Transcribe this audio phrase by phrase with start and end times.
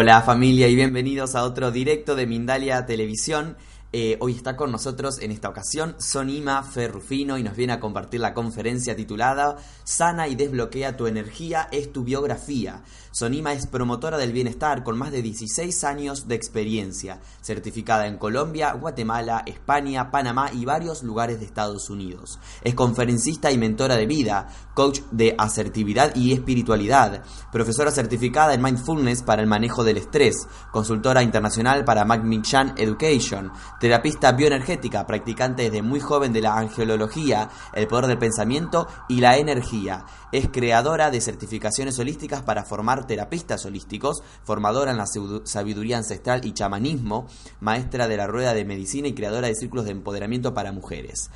[0.00, 3.56] Hola familia y bienvenidos a otro directo de Mindalia Televisión.
[3.90, 8.20] Eh, hoy está con nosotros en esta ocasión Sonima Ferrufino y nos viene a compartir
[8.20, 12.82] la conferencia titulada Sana y desbloquea tu energía es tu biografía.
[13.12, 18.74] Sonima es promotora del bienestar con más de 16 años de experiencia, certificada en Colombia,
[18.74, 22.38] Guatemala, España, Panamá y varios lugares de Estados Unidos.
[22.62, 29.22] Es conferencista y mentora de vida, coach de asertividad y espiritualidad, profesora certificada en mindfulness
[29.22, 32.06] para el manejo del estrés, consultora internacional para
[32.42, 38.88] Chan Education, terapista bioenergética, practicante desde muy joven de la angelología, el poder del pensamiento
[39.08, 40.04] y la energía.
[40.32, 45.06] Es creadora de certificaciones holísticas para formar terapistas holísticos, formadora en la
[45.44, 47.26] sabiduría ancestral y chamanismo,
[47.60, 51.30] maestra de la rueda de medicina y creadora de círculos de empoderamiento para mujeres.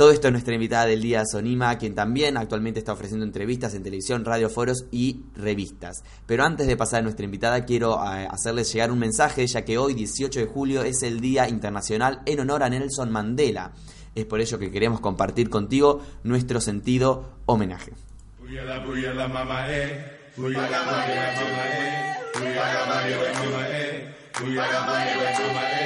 [0.00, 3.82] Todo esto es nuestra invitada del día, Sonima, quien también actualmente está ofreciendo entrevistas en
[3.82, 6.02] televisión, radio, foros y revistas.
[6.24, 9.76] Pero antes de pasar a nuestra invitada, quiero eh, hacerles llegar un mensaje, ya que
[9.76, 13.72] hoy, 18 de julio, es el Día Internacional en honor a Nelson Mandela.
[14.14, 17.92] Es por ello que queremos compartir contigo nuestro sentido homenaje.
[24.40, 25.84] Shugarabani Vetumare,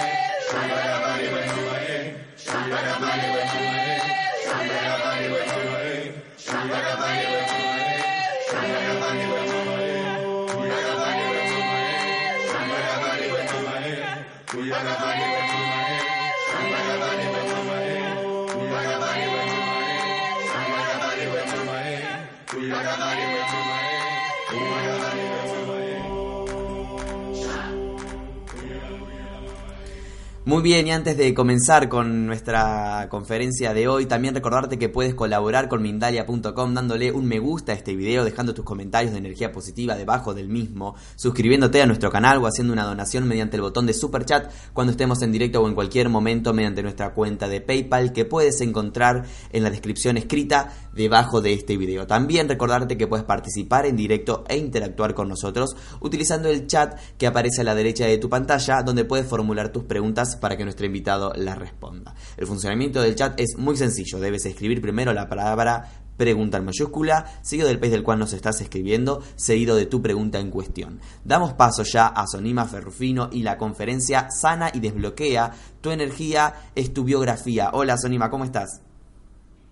[30.54, 35.12] Muy bien, y antes de comenzar con nuestra conferencia de hoy, también recordarte que puedes
[35.12, 39.50] colaborar con Mindalia.com dándole un me gusta a este video, dejando tus comentarios de energía
[39.50, 43.84] positiva debajo del mismo, suscribiéndote a nuestro canal o haciendo una donación mediante el botón
[43.86, 47.60] de super chat cuando estemos en directo o en cualquier momento mediante nuestra cuenta de
[47.60, 52.06] PayPal que puedes encontrar en la descripción escrita debajo de este video.
[52.06, 57.26] También recordarte que puedes participar en directo e interactuar con nosotros utilizando el chat que
[57.26, 60.84] aparece a la derecha de tu pantalla donde puedes formular tus preguntas para que nuestro
[60.84, 62.14] invitado la responda.
[62.36, 64.20] El funcionamiento del chat es muy sencillo.
[64.20, 65.88] Debes escribir primero la palabra
[66.18, 70.38] pregunta en mayúscula, seguido del país del cual nos estás escribiendo, seguido de tu pregunta
[70.38, 71.00] en cuestión.
[71.24, 75.50] Damos paso ya a Sonima Ferrufino y la conferencia Sana y Desbloquea.
[75.80, 77.70] Tu energía es tu biografía.
[77.72, 78.82] Hola Sonima, ¿cómo estás?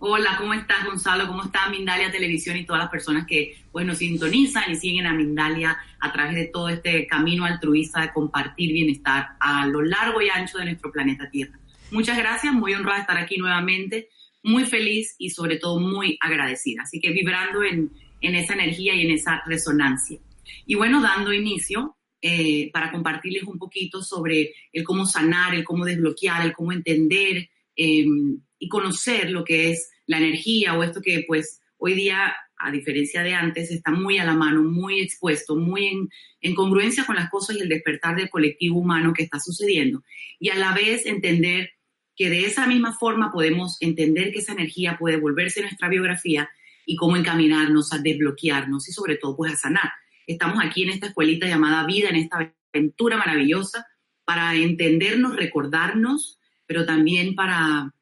[0.04, 1.28] Hola, ¿cómo estás Gonzalo?
[1.28, 5.14] ¿Cómo está Mindalia Televisión y todas las personas que pues, nos sintonizan y siguen a
[5.14, 10.28] Mindalia a través de todo este camino altruista de compartir bienestar a lo largo y
[10.28, 11.56] ancho de nuestro planeta Tierra?
[11.92, 14.08] Muchas gracias, muy honrada de estar aquí nuevamente,
[14.42, 16.82] muy feliz y sobre todo muy agradecida.
[16.82, 20.18] Así que vibrando en, esa energía y en esa resonancia.
[20.66, 25.84] Y bueno, dando inicio eh, para compartirles un poquito sobre el cómo sanar, el cómo
[25.84, 31.24] desbloquear, el cómo entender em, y conocer lo que es la energía o esto que
[31.26, 35.88] pues hoy día, a diferencia de antes, está muy a la mano, muy expuesto, muy
[35.88, 36.08] en,
[36.40, 40.02] en congruencia con las cosas y el despertar del colectivo humano que está sucediendo.
[40.38, 41.70] Y a la vez entender
[42.16, 46.48] que de esa misma forma podemos entender que esa energía puede volverse nuestra biografía
[46.84, 49.90] y cómo encaminarnos a desbloquearnos y sobre todo pues a sanar.
[50.26, 53.86] Estamos aquí en esta escuelita llamada vida, en esta aventura maravillosa
[54.24, 57.92] para entendernos, recordarnos, pero también para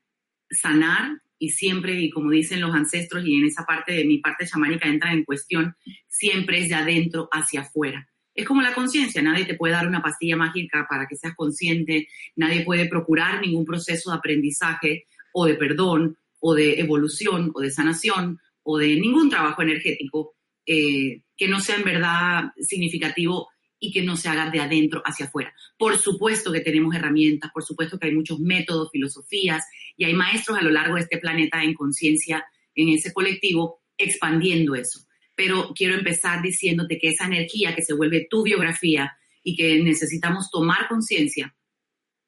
[0.50, 4.46] sanar y siempre, y como dicen los ancestros, y en esa parte de mi parte
[4.46, 5.74] chamánica entra en cuestión,
[6.06, 8.06] siempre es de adentro hacia afuera.
[8.34, 12.08] Es como la conciencia, nadie te puede dar una pastilla mágica para que seas consciente,
[12.36, 17.70] nadie puede procurar ningún proceso de aprendizaje o de perdón o de evolución o de
[17.70, 20.34] sanación o de ningún trabajo energético
[20.66, 23.48] eh, que no sea en verdad significativo
[23.80, 25.52] y que no se haga de adentro hacia afuera.
[25.78, 29.64] Por supuesto que tenemos herramientas, por supuesto que hay muchos métodos, filosofías
[29.96, 32.44] y hay maestros a lo largo de este planeta en conciencia,
[32.74, 35.00] en ese colectivo, expandiendo eso.
[35.34, 40.50] Pero quiero empezar diciéndote que esa energía que se vuelve tu biografía y que necesitamos
[40.50, 41.56] tomar conciencia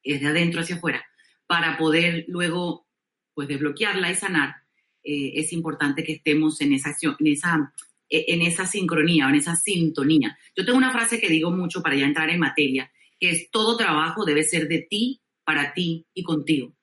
[0.01, 1.05] es de adentro hacia afuera
[1.45, 2.87] para poder luego
[3.33, 4.55] pues desbloquearla y sanar,
[5.03, 7.73] eh, es importante que estemos en esa acción, en esa
[8.09, 10.37] en esa sincronía o en esa sintonía.
[10.55, 13.77] Yo tengo una frase que digo mucho para ya entrar en materia, que es todo
[13.77, 16.75] trabajo debe ser de ti, para ti y contigo.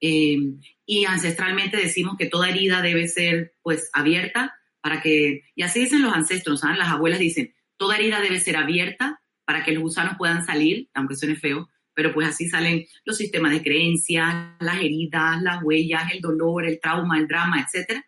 [0.00, 5.80] Em, y ancestralmente decimos que toda herida debe ser pues abierta para que, y así
[5.80, 10.16] dicen los ancestros, Las abuelas dicen, toda herida debe ser abierta para que los gusanos
[10.18, 15.40] puedan salir, aunque suene feo, pero pues así salen los sistemas de creencias, las heridas,
[15.40, 18.04] las huellas, el dolor, el trauma, el drama, etcétera,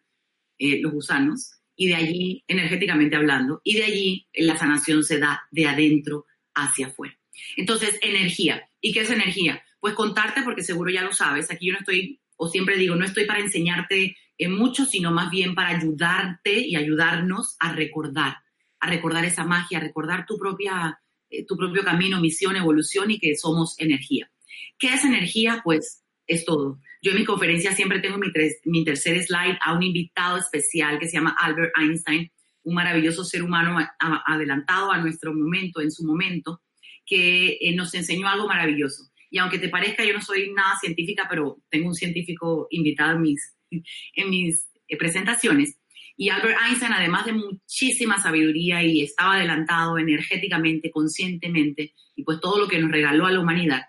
[0.58, 5.42] eh, los gusanos, y de allí, energéticamente hablando, y de allí la sanación se da
[5.50, 7.16] de adentro hacia afuera.
[7.56, 8.68] Entonces, energía.
[8.80, 9.62] ¿Y qué es energía?
[9.78, 13.04] Pues contarte, porque seguro ya lo sabes, aquí yo no estoy, o siempre digo, no
[13.04, 18.36] estoy para enseñarte en mucho, sino más bien para ayudarte y ayudarnos a recordar,
[18.80, 20.98] a recordar esa magia, a recordar tu, propia,
[21.30, 24.30] eh, tu propio camino, misión, evolución y que somos energía.
[24.78, 25.60] ¿Qué es energía?
[25.64, 26.80] Pues es todo.
[27.02, 28.28] Yo en mi conferencia siempre tengo mi,
[28.64, 32.30] mi tercer slide a un invitado especial que se llama Albert Einstein,
[32.64, 33.78] un maravilloso ser humano
[34.26, 36.62] adelantado a nuestro momento, en su momento,
[37.04, 39.04] que eh, nos enseñó algo maravilloso.
[39.30, 43.22] Y aunque te parezca, yo no soy nada científica, pero tengo un científico invitado en
[43.22, 45.78] mis, en mis eh, presentaciones.
[46.16, 52.58] Y Albert Einstein, además de muchísima sabiduría y estaba adelantado energéticamente, conscientemente, y pues todo
[52.58, 53.82] lo que nos regaló a la humanidad,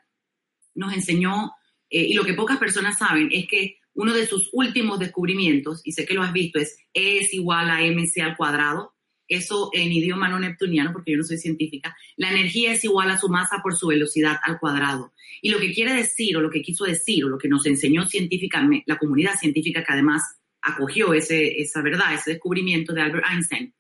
[0.75, 1.51] nos enseñó,
[1.89, 5.92] eh, y lo que pocas personas saben es que uno de sus últimos descubrimientos, y
[5.92, 8.94] sé que lo has visto, es E es igual a mc al cuadrado,
[9.28, 13.18] eso en idioma no neptuniano, porque yo no soy científica, la energía es igual a
[13.18, 15.13] su masa por su velocidad al cuadrado.
[15.42, 18.06] Y lo que quiere decir, o lo que quiso decir, o lo que nos enseñó
[18.06, 20.24] científicamente, la comunidad científica que además
[20.62, 23.74] acogió ese, esa verdad, ese descubrimiento de Albert Einstein,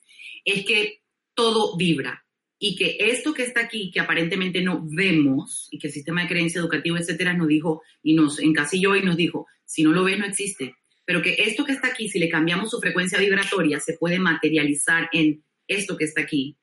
[0.43, 1.01] es que
[1.33, 2.25] todo vibra.
[2.59, 6.27] Y que esto que está aquí, que aparentemente no vemos, y que el sistema de
[6.27, 10.17] creencia educativo, etcétera, nos dijo, y nos encasilló y nos dijo, si no lo ves,
[10.17, 10.75] no existe
[11.07, 15.09] pero que esto que está aquí, si le cambiamos su frecuencia vibratoria, se puede materializar
[15.13, 16.57] en esto que está aquí,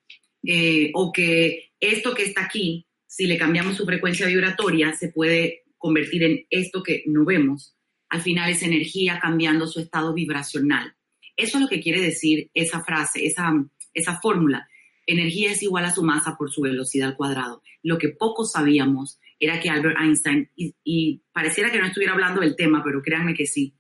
[0.46, 5.62] eh, o que esto que está aquí, si le cambiamos su frecuencia vibratoria, se puede
[5.78, 7.74] convertir en esto que no vemos.
[8.10, 10.94] Al final es energía cambiando su estado vibracional.
[11.38, 13.50] Eso es lo que quiere decir esa frase, esa,
[13.94, 14.68] esa fórmula.
[15.06, 17.62] Energía es igual a su masa por su velocidad al cuadrado.
[17.82, 22.56] Lo que poco sabíamos era que Albert Einstein, y, pareciera que no estuviera hablando del
[22.56, 23.74] tema, pero créanme que sí,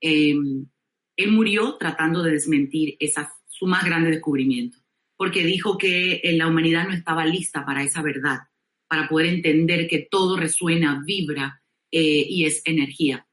[0.00, 0.66] Em,
[1.16, 4.78] él murió tratando de desmentir esa, su más grande descubrimiento,
[5.16, 8.38] porque dijo que la humanidad no estaba lista para esa verdad,
[8.86, 13.26] para poder entender que todo resuena, vibra eh, y es energía.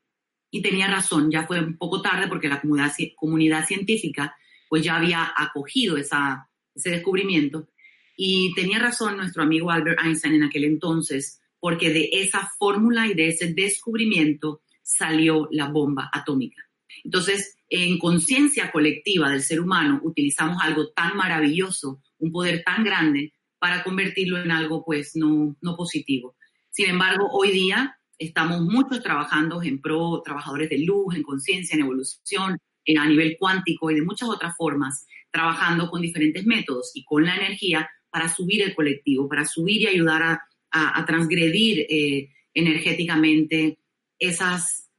[0.49, 4.35] Y tenía razón, ya fue un poco tarde porque la comunidad, comunidad científica
[4.67, 7.69] pues ya había acogido esa, ese descubrimiento.
[8.17, 13.13] Y tenía razón nuestro amigo Albert Einstein en aquel entonces, porque de esa fórmula y
[13.13, 16.61] de ese descubrimiento salió la bomba atómica.
[17.03, 23.33] Entonces, en conciencia colectiva del ser humano, utilizamos algo tan maravilloso, un poder tan grande,
[23.59, 26.35] para convertirlo en algo, pues, no, no positivo.
[26.69, 31.81] Sin embargo, hoy día estamos muchos trabajando en pro, trabajadores de luz, en conciencia, en
[31.81, 37.03] evolución, en, a nivel cuántico y de muchas otras formas, trabajando con diferentes métodos y
[37.03, 40.41] con la energía para subir el colectivo, para subir y ayudar a,
[40.71, 43.79] a, transgredir eh, energéticamente
[44.17, 44.89] esas,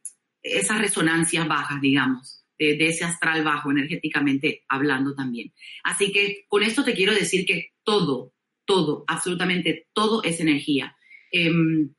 [0.42, 5.54] esas resonancias bajas, digamos, de, ese astral bajo energéticamente hablando también.
[5.84, 8.34] Así que con esto te quiero decir que todo,
[8.66, 10.94] todo, absolutamente todo es energía.
[11.32, 11.94] Em,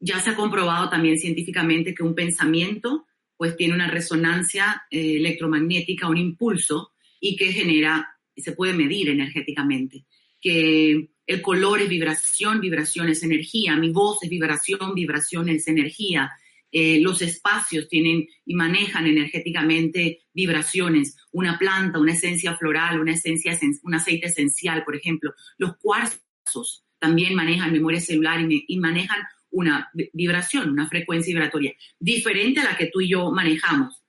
[0.00, 3.06] ya se ha comprobado también científicamente que un pensamiento
[3.36, 6.91] pues tiene una resonancia eh, electromagnética, un impulso
[7.22, 10.04] y que genera, se puede medir energéticamente,
[10.40, 16.32] que el color es vibración, vibración es energía, mi voz es vibración, vibración es energía,
[16.72, 23.56] eh, los espacios tienen y manejan energéticamente vibraciones, una planta, una esencia floral, una esencia,
[23.84, 25.32] un aceite esencial, por ejemplo.
[25.58, 32.60] Los cuarzos también manejan memoria celular y, y manejan una vibración, una frecuencia vibratoria, diferente
[32.60, 34.01] a la que tú y yo manejamos.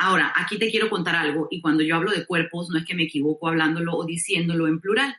[0.00, 2.94] Ahora, aquí te quiero contar algo, y cuando yo hablo de cuerpos, no es que
[2.94, 5.16] me equivoco hablándolo o diciéndolo en plural.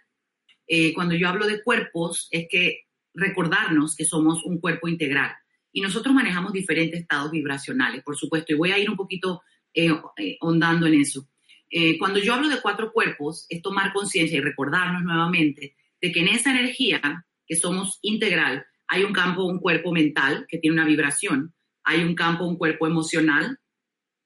[0.66, 5.34] Eh, cuando yo hablo de cuerpos, es que recordarnos que somos un cuerpo integral.
[5.74, 9.42] Y nosotros manejamos diferentes estados vibracionales, por supuesto, y voy a ir un poquito
[9.74, 11.28] eh, eh en eso.
[11.70, 16.22] Eh, cuando yo hablo de cuatro cuerpos, es tomar conciencia y recordarnos nuevamente de que
[16.22, 20.86] en esa energía, que somos integral, hay un campo, un cuerpo mental que tiene una
[20.86, 23.60] vibración, hay un campo, un cuerpo emocional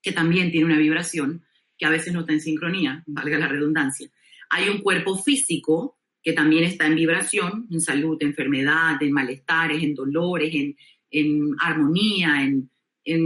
[0.04, 1.42] que también tiene una vibración,
[1.78, 4.10] que a veces no está en sincronía, valga la redundancia.
[4.50, 9.94] Hay un cuerpo físico que también está en vibración, en salud, enfermedad, en malestares, en
[9.94, 10.52] dolores,
[11.10, 12.70] en, armonía, en,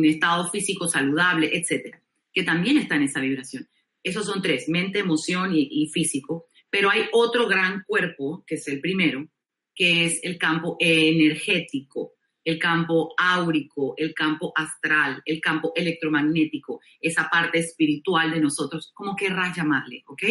[0.05, 2.01] estado físico saludable, etcétera,
[2.33, 3.69] que también está en esa vibración.
[4.03, 6.47] Esos son tres, mente, emoción y, y, físico.
[6.71, 9.27] Pero hay otro gran cuerpo, que es el primero,
[9.75, 12.15] que es el campo energético,
[12.49, 19.15] el campo áurico, el campo astral, el campo electromagnético, esa parte espiritual de nosotros, como
[19.15, 20.23] querrás llamarle, ¿ok?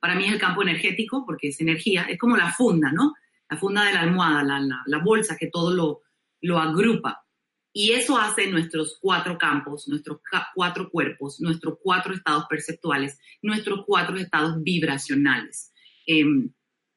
[0.00, 3.12] Para mí es el campo energético porque es energía, es como la funda, ¿no?
[3.50, 4.42] La funda de la almohada,
[4.86, 6.00] la, bolsa que todo lo,
[6.40, 7.22] lo agrupa.
[7.70, 10.20] Y eso hace nuestros cuatro campos, nuestros
[10.54, 15.74] cuatro cuerpos, nuestros cuatro estados perceptuales, nuestros cuatro estados vibracionales.
[16.06, 16.50] Em,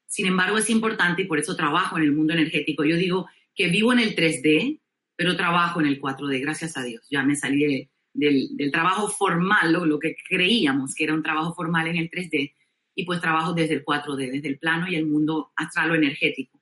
[0.06, 2.86] sin embargo, es importante y por eso trabajo en el mundo energético.
[2.86, 4.80] Yo digo que vivo en el 3D,
[5.16, 7.06] pero trabajo en el 4D, gracias a Dios.
[7.10, 11.88] Ya me salí del, trabajo formal, lo, lo, que creíamos que era un trabajo formal
[11.88, 12.54] en el 3D,
[12.96, 16.60] y pues trabajo desde el 4D, desde el plano y el mundo astral o energético.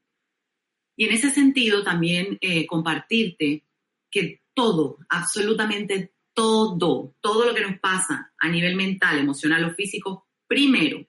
[0.96, 3.66] Y en ese sentido también eh, compartirte
[4.12, 10.28] que todo, absolutamente todo, todo lo que nos pasa a nivel mental, emocional o físico,
[10.48, 11.06] primero,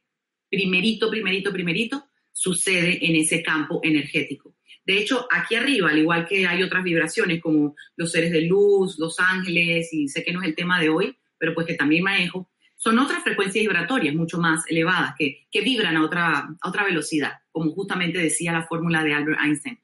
[0.49, 4.55] primerito, primerito, primerito, sucede en ese campo energético.
[4.91, 8.99] De hecho, aquí arriba, al igual que hay otras vibraciones como los seres de luz,
[8.99, 12.03] los ángeles, y sé que no es el tema de hoy, pero pues que también
[12.03, 16.83] manejo, son otras frecuencias vibratorias mucho más elevadas que, que vibran a otra, a otra
[16.83, 19.79] velocidad, como justamente decía la fórmula de Albert Einstein.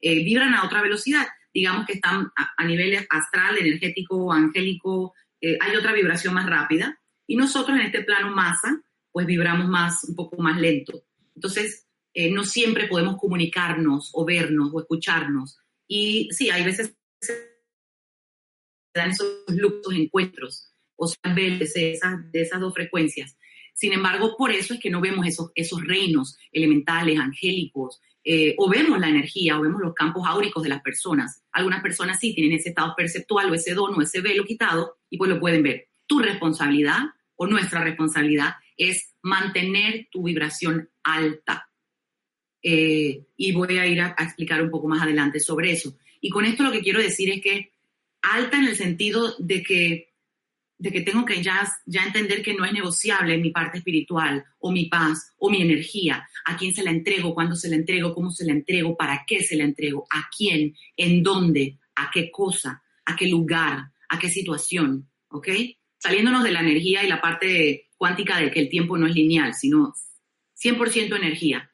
[0.00, 5.76] Eh, vibran a otra velocidad, digamos que están a, nivel astral, energético, angélico, eh, hay
[5.76, 8.80] otra vibración más rápida, y nosotros en este plano masa,
[9.12, 11.02] pues vibramos más, un poco más lento.
[11.34, 11.85] Entonces,
[12.18, 15.58] eh, no siempre podemos comunicarnos o vernos o escucharnos.
[15.86, 17.34] Y sí, hay veces se
[18.94, 23.36] dan esos luxos encuentros o sea, de esas, de esas dos frecuencias.
[23.74, 28.70] Sin embargo, por eso es que no vemos esos, esos reinos elementales, angélicos, eh, o
[28.70, 31.42] vemos la energía, o vemos los campos áuricos de las personas.
[31.52, 35.18] Algunas personas sí tienen ese estado perceptual o ese don o ese velo quitado y
[35.18, 35.90] pues lo pueden ver.
[36.06, 37.00] Tu responsabilidad
[37.34, 41.68] o nuestra responsabilidad es mantener tu vibración alta.
[42.68, 45.96] Eh, y voy a ir a, explicar un poco más adelante sobre eso.
[46.20, 47.70] Y con esto lo que quiero decir es que
[48.22, 50.12] alta en el sentido de que,
[50.76, 54.72] de que tengo que ya, ya entender que no es negociable mi parte espiritual o
[54.72, 56.28] mi paz o mi energía.
[56.44, 57.34] ¿A quién se la entrego?
[57.34, 58.12] ¿Cuándo se la entrego?
[58.12, 58.96] ¿Cómo se la entrego?
[58.96, 60.04] ¿Para qué se la entrego?
[60.10, 60.74] ¿A quién?
[60.96, 61.78] ¿En dónde?
[61.94, 62.82] ¿A qué cosa?
[63.04, 63.92] ¿A qué lugar?
[64.08, 65.08] ¿A qué situación?
[65.28, 65.50] ¿Ok?
[65.98, 69.54] Saliéndonos de la energía y la parte cuántica de que el tiempo no es lineal,
[69.54, 69.94] sino
[70.60, 71.70] 100% energía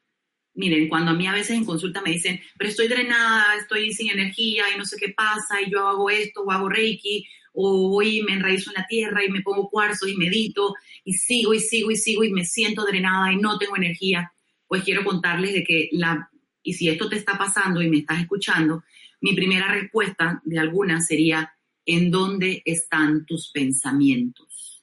[0.55, 4.11] miren, cuando a mí a veces en consulta me dicen, pero estoy drenada, estoy sin
[4.11, 8.23] energía y no sé qué pasa, y yo hago esto, o hago reiki, o voy
[8.23, 11.91] me enraizo en la tierra y me pongo cuarzo y medito, y sigo y sigo
[11.91, 14.33] y sigo y me siento drenada y no tengo energía,
[14.67, 16.31] pues quiero contarles de que la,
[16.63, 18.85] y si esto te está pasando y me estás escuchando,
[19.21, 21.55] mi primera respuesta de alguna sería,
[21.85, 24.83] ¿en dónde están tus pensamientos?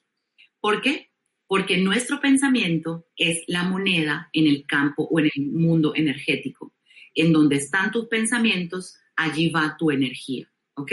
[0.60, 1.09] ¿Por qué?
[1.50, 6.72] Porque nuestro pensamiento es la moneda en el campo o en el mundo energético.
[7.12, 10.48] En donde están tus pensamientos, allí va tu energía.
[10.74, 10.92] ¿Ok?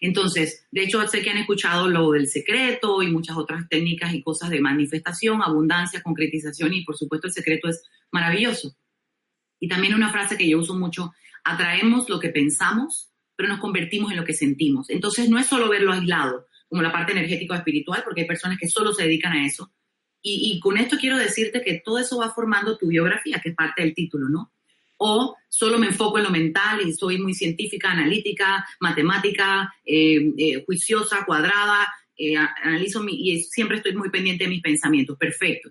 [0.00, 4.22] Entonces, de hecho, sé que han escuchado lo del secreto y muchas otras técnicas y
[4.22, 7.82] cosas de manifestación, abundancia, concretización y por supuesto el secreto es
[8.12, 8.76] maravilloso.
[9.58, 14.12] Y también una frase que yo uso mucho, atraemos lo que pensamos, pero nos convertimos
[14.12, 14.88] en lo que sentimos.
[14.88, 18.68] Entonces, no es solo verlo aislado, como la parte energética espiritual, porque hay personas que
[18.68, 19.72] solo se dedican a eso,
[20.28, 23.82] y, con esto quiero decirte que todo eso va formando tu biografía, que es parte
[23.82, 24.52] del título, ¿no?
[24.98, 30.64] O solo me enfoco en lo mental y soy muy científica, analítica, matemática, eh, eh,
[30.64, 35.16] juiciosa, cuadrada, eh, analizo y siempre estoy muy pendiente de mis pensamientos.
[35.16, 35.70] Perfecto.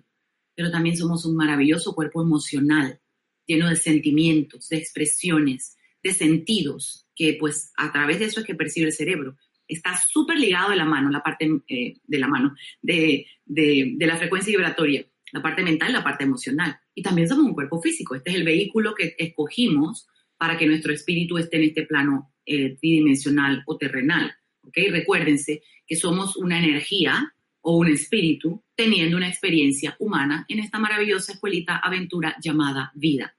[0.54, 3.00] Pero también somos un maravilloso cuerpo emocional,
[3.46, 8.54] lleno de sentimientos, de expresiones, de sentidos, que pues a través de eso es que
[8.54, 9.36] percibe el cerebro
[9.68, 14.50] está súper ligado de la mano, la parte eh, de la mano, de, la frecuencia
[14.50, 16.78] vibratoria, la parte mental, la parte emocional.
[16.94, 18.14] Y también somos un cuerpo físico.
[18.14, 20.06] Este es el vehículo que escogimos
[20.36, 24.34] para que nuestro espíritu esté en este plano eh, tridimensional o terrenal.
[24.62, 24.88] ¿okay?
[24.88, 31.32] Recuérdense que somos una energía o un espíritu teniendo una experiencia humana en esta maravillosa
[31.32, 33.36] escuelita aventura llamada vida.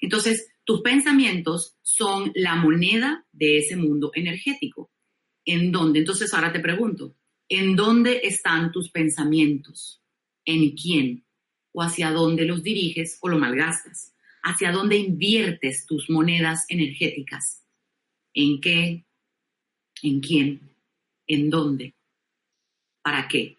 [0.00, 4.90] Entonces, tus pensamientos son la moneda de ese mundo energético.
[5.48, 6.00] ¿En dónde?
[6.00, 7.16] Entonces ahora te pregunto,
[7.48, 10.02] ¿en dónde están tus pensamientos?
[10.44, 11.24] ¿En quién?
[11.72, 14.14] ¿O hacia dónde los diriges o lo malgastas?
[14.42, 17.64] ¿Hacia dónde inviertes tus monedas energéticas?
[18.34, 19.06] ¿En qué?
[20.02, 20.60] ¿En quién?
[21.26, 21.94] ¿En dónde?
[23.00, 23.56] ¿Para qué?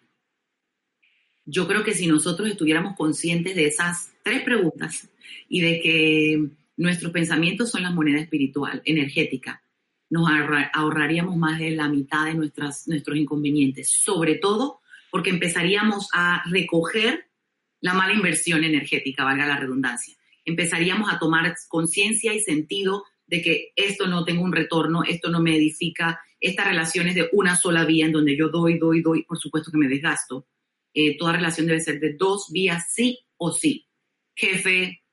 [1.44, 5.08] Yo creo que si nosotros estuviéramos conscientes de esas tres preguntas
[5.48, 9.60] y de que nuestros pensamientos son la moneda espiritual, energética,
[10.10, 10.28] nos
[10.72, 17.30] ahorraríamos más de la mitad de nuestras, nuestros inconvenientes, sobre todo porque empezaríamos a recoger
[17.80, 20.14] la mala inversión energética, valga la redundancia.
[20.44, 25.40] Empezaríamos a tomar conciencia y sentido de que esto no tengo un retorno, esto no
[25.40, 29.22] me edifica, esta relación es de una sola vía en donde yo doy, doy, doy,
[29.24, 30.46] por supuesto que me desgasto.
[30.92, 33.86] Eh, toda relación debe ser de dos vías, sí o sí.
[34.34, 35.04] Jefe,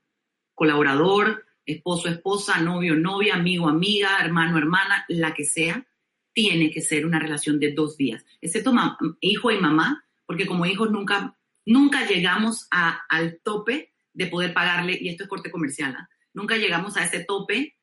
[0.56, 5.86] colaborador, esposo, esposa, novio, novia, amigo, amiga, hermano, hermana, la que sea,
[6.34, 8.74] tiene que ser una relación de dos días, excepto
[9.22, 14.98] hijo y mamá, porque como hijos nunca, nunca llegamos a, al tope de poder pagarle,
[15.00, 16.10] y esto es corte comercial, ¿ah?
[16.34, 17.76] nunca llegamos a ese tope,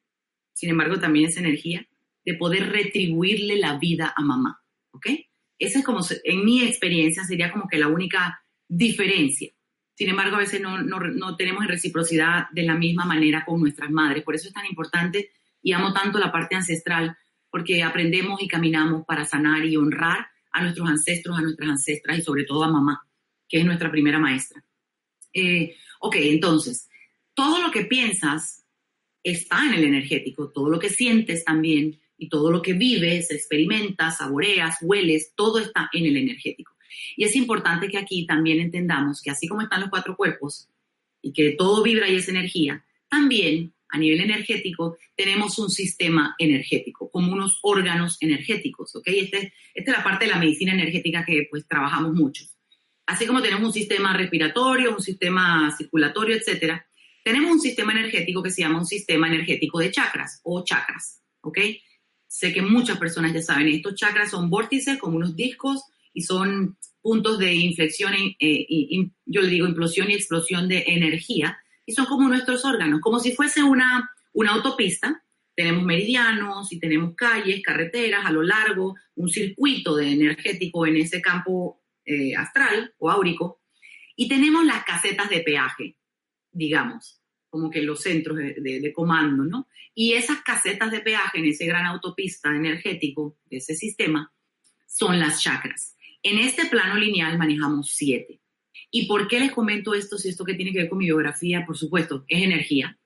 [0.54, 1.86] sin embargo también es energía,
[2.24, 4.62] de poder retribuirle la vida a mamá,
[4.92, 5.08] ¿ok?
[5.58, 9.52] Esa es como, en mi experiencia, sería como que la única diferencia.
[9.94, 14.24] Sin embargo, a veces no, no, tenemos reciprocidad de la misma manera con nuestras madres.
[14.24, 15.30] Por eso es tan importante
[15.62, 17.16] y amo tanto la parte ancestral,
[17.48, 22.22] porque aprendemos y caminamos para sanar y honrar a nuestros ancestros, a nuestras ancestras y
[22.22, 23.06] sobre todo a mamá,
[23.48, 24.64] que es nuestra primera maestra.
[25.32, 26.88] Eh, ok, entonces,
[27.32, 28.64] todo lo que piensas
[29.22, 34.18] está en el energético, todo lo que sientes también y todo lo que vives, experimentas,
[34.18, 36.73] saboreas, hueles, todo está en el energético.
[37.16, 40.68] Y es importante que aquí también entendamos que así como están los cuatro cuerpos
[41.22, 47.08] y que todo vibra y es energía, también a nivel energético tenemos un sistema energético,
[47.10, 49.06] como unos órganos energéticos, ¿ok?
[49.06, 52.44] Este, esta es la parte de la medicina energética que pues trabajamos mucho.
[53.06, 56.84] Así como tenemos un sistema respiratorio, un sistema circulatorio, etcétera,
[57.22, 61.58] tenemos un sistema energético que se llama un sistema energético de chakras o chakras, ¿ok?
[62.26, 66.78] Sé que muchas personas ya saben, estos chakras son vórtices como unos discos y son
[67.02, 68.66] puntos de inflexión, eh,
[69.26, 73.32] yo le digo implosión y explosión de energía, y son como nuestros órganos, como si
[73.32, 75.22] fuese una, una autopista.
[75.54, 81.20] Tenemos meridianos y tenemos calles, carreteras a lo largo, un circuito de energético en ese
[81.20, 83.60] campo eh, astral o áurico,
[84.16, 85.96] y tenemos las casetas de peaje,
[86.50, 89.68] digamos, como que los centros de, de, comando, ¿no?
[89.94, 94.32] Y esas casetas de peaje en ese gran autopista energético de ese sistema
[94.86, 95.94] son las chakras.
[96.24, 98.40] En este plano lineal manejamos siete.
[98.90, 100.16] ¿Y por qué les comento esto?
[100.16, 102.98] Si esto que tiene que ver con mi biografía, por supuesto, es energía.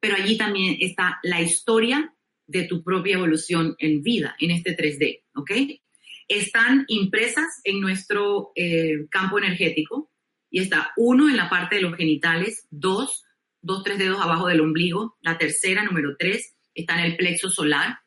[0.00, 2.14] Pero allí también está la historia
[2.46, 5.50] de tu propia evolución en vida, en este 3D, ¿ok?
[6.28, 10.10] Están impresas en nuestro eh, campo energético
[10.50, 13.24] y está uno en la parte de los genitales, dos,
[13.62, 17.98] dos, tres dedos abajo del ombligo, la tercera, número tres, está en el plexo solar,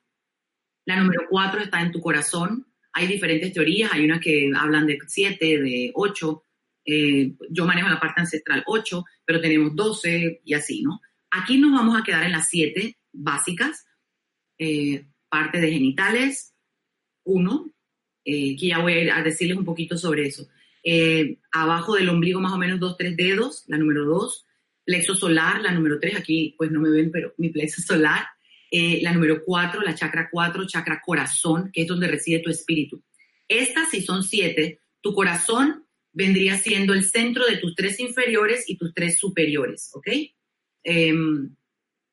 [0.85, 4.97] la número cuatro está en tu corazón, hay diferentes teorías, hay unas que hablan de
[5.05, 6.43] 7, de 8,
[6.85, 10.99] eh, yo manejo la parte ancestral 8, pero tenemos 12 y así, ¿no?
[11.29, 13.85] Aquí nos vamos a quedar en las 7 básicas,
[14.57, 16.53] eh, parte de genitales,
[17.23, 17.71] 1,
[18.25, 20.47] eh, que ya voy a decirles un poquito sobre eso.
[21.51, 24.47] abajo del ombligo más o menos 2, 3 dedos, la número 2,
[24.83, 28.25] plexo solar, la número 3, aquí pues no me ven, pero mi plexo solar,
[28.71, 33.03] eh, la número cuatro, la chakra cuatro, chakra corazón, que es donde reside tu espíritu.
[33.47, 38.77] Estas, si son siete, tu corazón vendría siendo el centro de tus tres inferiores y
[38.77, 40.07] tus tres superiores, ¿ok?
[40.83, 41.53] Em,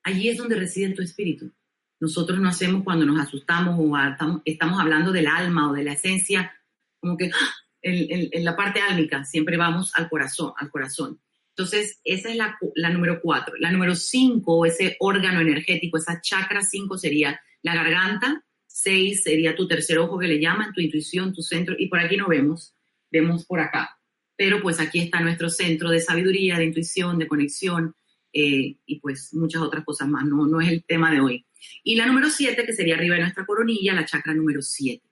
[0.03, 1.53] allí es donde reside tu espíritu.
[2.01, 6.53] Nosotros no hacemos cuando nos asustamos o estamos, hablando del alma o de la esencia,
[7.01, 7.55] como que ¡ah!
[7.83, 11.21] en, la parte álmica, siempre vamos al corazón, al corazón.
[11.59, 13.57] Entonces, esa es la, número cuatro.
[13.59, 18.45] La número cinco, ese órgano energético, esa chakra cinco sería la garganta.
[18.65, 21.75] Seis sería tu tercer ojo que le llaman, tu intuición, tu centro.
[21.77, 22.77] Y por aquí no vemos,
[23.11, 23.99] vemos por acá.
[24.37, 27.93] Pero pues aquí está nuestro centro de sabiduría, de intuición, de conexión
[28.33, 30.25] eh, y pues muchas otras cosas más.
[30.27, 31.45] No, no es el tema de hoy.
[31.83, 35.09] Y la número siete, que sería arriba de nuestra coronilla, la chakra número siete.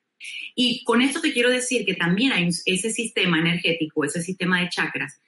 [0.55, 4.69] Y con esto te quiero decir que también hay ese sistema energético, ese sistema de
[4.69, 5.21] chakras,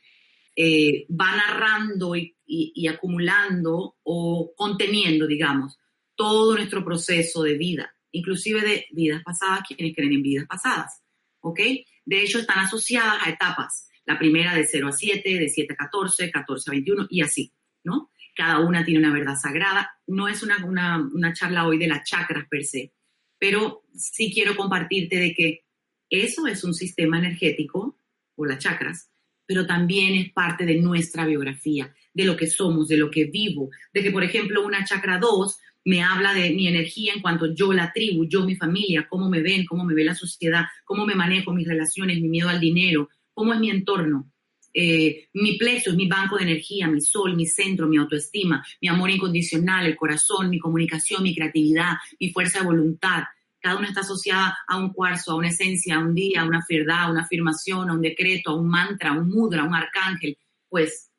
[0.60, 5.78] eh, va narrando y, acumulando o conteniendo, digamos,
[6.16, 11.00] todo nuestro proceso de vida, inclusive de vidas pasadas, quienes creen en vidas pasadas,
[11.42, 11.60] ¿ok?
[12.04, 15.76] De hecho, están asociadas a etapas, la primera de 0 a 7, de 7 a
[15.76, 17.52] 14, 14 a 21 y así,
[17.84, 18.10] ¿no?
[18.34, 19.92] Cada una tiene una verdad sagrada.
[20.08, 22.92] No es una, una, una charla hoy de las chakras per se,
[23.38, 25.64] pero sí quiero compartirte de que
[26.10, 27.96] eso es un sistema energético,
[28.34, 29.12] o las chakras,
[29.48, 33.70] pero también es parte de nuestra biografía, de lo que somos, de lo que vivo,
[33.94, 37.72] de que, por ejemplo, una chakra 2 me habla de mi energía en cuanto yo
[37.72, 41.14] la tribu, yo mi familia, cómo me ven, cómo me ve la sociedad, cómo me
[41.14, 44.30] manejo mis relaciones, mi miedo al dinero, cómo es mi entorno.
[44.74, 48.88] Eh, mi plexo es mi banco de energía, mi sol, mi centro, mi autoestima, mi
[48.88, 53.22] amor incondicional, el corazón, mi comunicación, mi creatividad, mi fuerza de voluntad,
[53.60, 56.64] cada una está asociada a un cuarzo, a una esencia, a un día, a una
[56.68, 59.74] verdad, a una afirmación, a un decreto, a un mantra, a un mudra, a un
[59.74, 61.10] arcángel, pues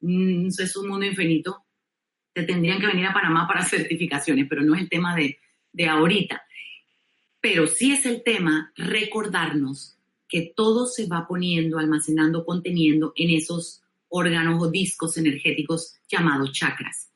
[0.00, 1.64] mm, eso es un mundo infinito.
[2.32, 5.38] Te tendrían que venir a Panamá para certificaciones, pero no es el tema de,
[5.72, 6.42] de ahorita.
[7.40, 9.96] Pero sí es el tema recordarnos
[10.28, 17.10] que todo se va poniendo, almacenando, conteniendo en esos órganos o discos energéticos llamados chakras.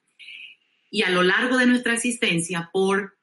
[0.91, 3.17] Y a lo largo de nuestra existencia, por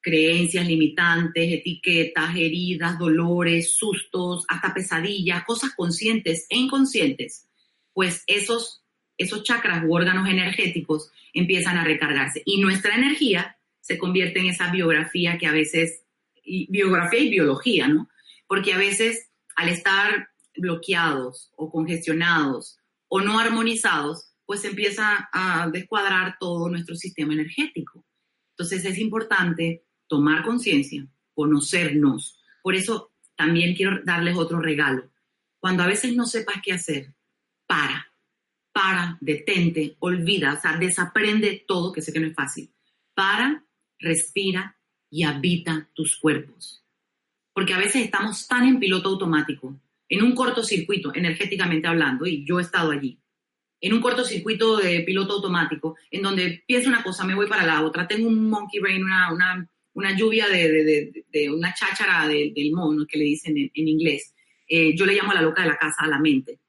[0.00, 7.48] creencias limitantes, etiquetas, heridas, dolores, sustos, hasta pesadillas, cosas conscientes e inconscientes,
[7.92, 8.82] pues esos,
[9.18, 12.42] esos chakras u órganos energéticos empiezan a recargarse.
[12.44, 16.04] Y nuestra energía se convierte en esa biografía que a veces,
[16.44, 18.08] biografía y biología, ¿no?
[18.46, 26.36] Porque a veces al estar bloqueados o congestionados o no armonizados, pues empieza a descuadrar
[26.40, 28.04] todo nuestro sistema energético.
[28.52, 32.36] Entonces es importante tomar conciencia, conocernos.
[32.62, 35.08] Por eso también quiero darles otro regalo.
[35.60, 37.14] Cuando a veces no sepas qué hacer,
[37.66, 38.12] para,
[38.72, 42.72] para, detente, olvida, o sea, desaprende todo, que sé que no es fácil.
[43.14, 43.64] Para,
[44.00, 44.76] respira
[45.08, 46.84] y habita tus cuerpos.
[47.54, 52.58] Porque a veces estamos tan en piloto automático, en un cortocircuito, energéticamente hablando, y yo
[52.58, 53.20] he estado allí,
[53.80, 57.82] en un cortocircuito de piloto automático, en donde pienso una cosa, me voy para la
[57.82, 63.18] otra, tengo un monkey brain, una, una una lluvia de, una cháchara del mono, que
[63.18, 64.34] le dicen en, inglés.
[64.68, 66.60] Eh, yo le llamo a la loca de la casa a la mente.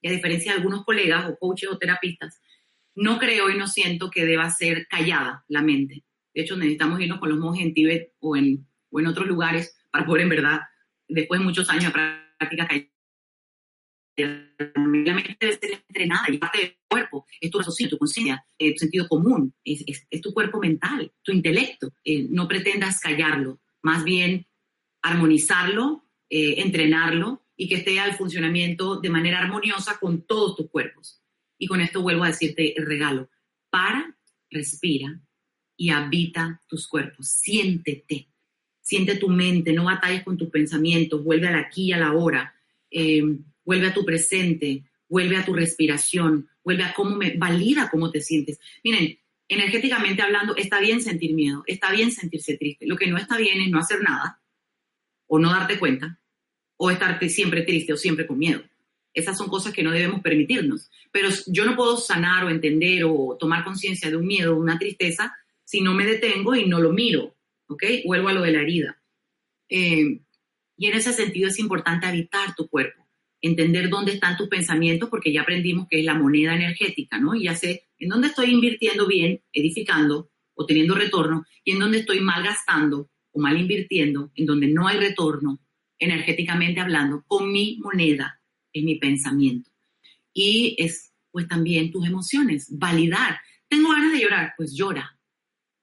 [0.00, 2.40] Y a diferencia de algunos colegas o coaches o terapistas,
[2.94, 6.04] no creo y no siento que deba ser callada la mente.
[6.34, 9.76] De hecho, necesitamos irnos con los monjes en Tíbet o en, o en otros lugares
[9.90, 10.60] para poder, en verdad,
[11.08, 12.00] después de muchos años de
[12.38, 12.68] práctica,
[14.20, 18.44] callar la mente debe ser entrenada y parte del cuerpo, es tu raciocinio, tu conciencia,
[18.58, 21.92] eh, tu sentido común, es, tu cuerpo mental, tu intelecto.
[22.04, 24.46] Eh, no pretendas callarlo, más bien
[25.02, 31.22] armonizarlo, eh, entrenarlo y que esté al funcionamiento de manera armoniosa con todos tus cuerpos.
[31.58, 33.28] Y con esto vuelvo a decirte el regalo.
[33.70, 34.16] Para,
[34.50, 35.20] respira
[35.76, 37.28] y habita tus cuerpos.
[37.28, 38.28] Siéntete.
[38.80, 42.54] Siente tu mente, no batalles con tus pensamientos, vuelve al aquí y a la hora
[43.70, 48.20] vuelve a tu presente, vuelve a tu respiración, vuelve a cómo me valida cómo te
[48.20, 48.58] sientes.
[48.82, 52.84] Miren, energéticamente hablando, está bien sentir miedo, está bien sentirse triste.
[52.84, 54.42] Lo que no está bien es no hacer nada
[55.28, 56.18] o no darte cuenta
[56.78, 58.60] o estar siempre triste o siempre con miedo.
[59.14, 60.90] Esas son cosas que no debemos permitirnos.
[61.12, 64.80] Pero yo no puedo sanar o entender o tomar conciencia de un miedo o una
[64.80, 67.36] tristeza si no me detengo y no lo miro.
[67.68, 67.84] ¿Ok?
[68.04, 69.00] Vuelvo a lo de la herida.
[69.68, 70.22] Eh,
[70.76, 73.00] y en ese sentido es importante habitar tu cuerpo
[73.42, 77.34] entender dónde están tus pensamientos, porque ya aprendimos que es la moneda energética, ¿no?
[77.34, 81.98] Y ya sé en dónde estoy invirtiendo bien, edificando o teniendo retorno, y en dónde
[81.98, 85.60] estoy mal gastando o mal invirtiendo, en donde no hay retorno,
[85.98, 88.40] energéticamente hablando, con mi moneda,
[88.72, 89.70] en mi pensamiento.
[90.32, 93.38] Y es, pues también tus emociones, validar.
[93.68, 95.18] Tengo ganas de llorar, pues llora,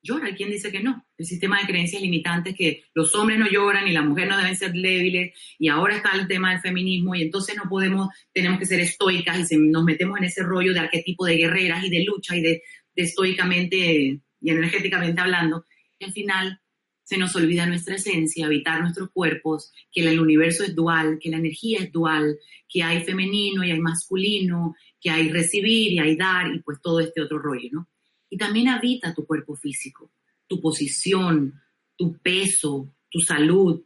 [0.08, 0.34] llora.
[0.36, 1.06] ¿Quién dice que no?
[1.18, 4.56] El sistema de creencias limitantes que los hombres no lloran y las mujeres no deben
[4.56, 8.66] ser débiles y ahora está el tema del feminismo y entonces no podemos, tenemos que
[8.66, 12.36] ser estoicas y nos metemos en ese rollo de arquetipo de guerreras y de lucha
[12.36, 12.64] y de,
[12.96, 15.66] estoicamente y energéticamente hablando.
[16.00, 16.60] Y al final
[17.04, 21.38] se nos olvida nuestra esencia, habitar nuestros cuerpos, que el universo es dual, que la
[21.38, 26.54] energía es dual, que hay femenino y hay masculino, que hay recibir y hay dar
[26.54, 27.88] y pues todo este otro rollo, ¿no?
[28.30, 30.12] Y también habita tu cuerpo físico,
[30.48, 31.62] tu posición,
[31.96, 33.84] tu peso, tu salud,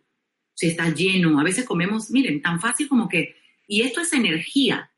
[0.53, 1.39] si estás lleno.
[1.39, 3.35] A veces comemos, miren, tan fácil como que,
[3.67, 4.91] y esto es energía,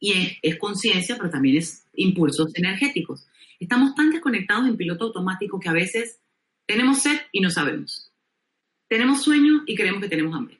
[0.00, 3.26] y es, conciencia, pero también es impulsos energéticos.
[3.60, 6.20] Estamos tan desconectados en piloto automático que a veces
[6.66, 8.10] tenemos sed y no sabemos.
[8.88, 10.58] Tenemos sueño y creemos que tenemos hambre.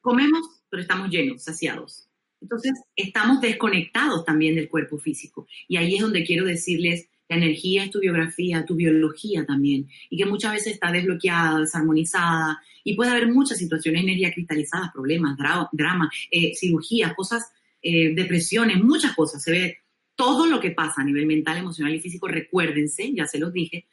[0.00, 2.08] Comemos, pero estamos llenos, saciados.
[2.40, 5.46] Entonces, estamos desconectados también del cuerpo físico.
[5.68, 10.16] Y ahí es donde quiero decirles la energía es tu biografía, tu biología también, y
[10.16, 15.36] que muchas veces está desbloqueada, desarmonizada, y puede haber muchas situaciones energía cristalizada, problemas,
[15.72, 19.42] drama, eh, cirugías, cosas, eh, depresiones, muchas cosas.
[19.42, 19.78] Se ve
[20.16, 23.86] todo lo que pasa a nivel mental, emocional y físico, recuérdense, ya se los dije,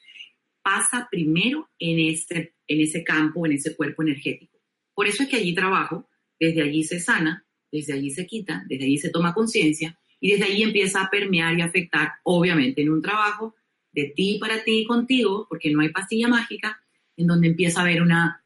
[0.64, 4.58] pasa primero en ese, en ese campo, en ese cuerpo energético.
[4.94, 8.86] Por eso es que allí trabajo, desde allí se sana, desde allí se quita, desde
[8.86, 13.02] allí se toma conciencia y desde ahí empieza a permear y afectar, obviamente, en un
[13.02, 13.56] trabajo
[13.92, 16.82] de ti para ti y contigo, porque no hay pastilla mágica,
[17.18, 18.44] en donde empieza a haber una,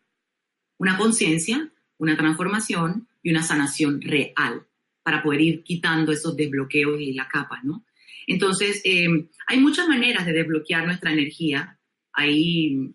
[0.77, 4.65] una conciencia, una transformación y una sanación real
[5.03, 7.85] para poder ir quitando esos desbloqueos y la capa, ¿no?
[8.27, 11.79] Entonces, em, hay muchas maneras de desbloquear nuestra energía
[12.13, 12.93] ahí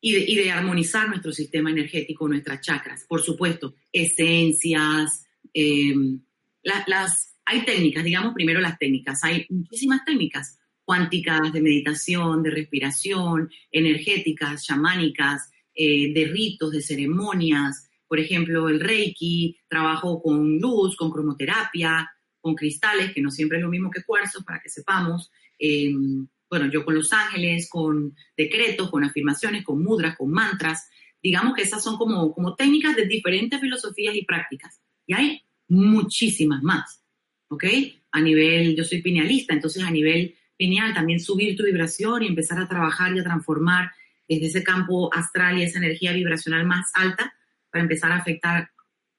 [0.00, 3.04] y de, y de, armonizar nuestro sistema energético, nuestras chakras.
[3.08, 6.20] Por supuesto, esencias, em,
[6.62, 13.50] las hay técnicas, digamos primero las técnicas, hay muchísimas técnicas cuánticas de meditación, de respiración,
[13.70, 21.10] energéticas, chamánicas, eh, de ritos, de ceremonias, por ejemplo, el Reiki, trabajo con luz, con
[21.10, 26.26] cromoterapia, con cristales, que no siempre es lo mismo que cuarzos, para que sepamos, em,
[26.48, 30.88] bueno, yo con los ángeles, con decretos, con afirmaciones, con mudras, con mantras.
[31.22, 34.80] Digamos que esas son como, como técnicas de diferentes filosofías y prácticas.
[35.06, 37.04] Y hay muchísimas más,
[37.48, 37.64] ¿ok?
[38.12, 42.58] A nivel, yo soy pinealista, entonces a nivel pineal también subir tu vibración y empezar
[42.58, 43.90] a trabajar y a transformar
[44.28, 47.32] desde ese campo astral y esa energía vibracional más alta
[47.70, 48.70] para empezar a afectar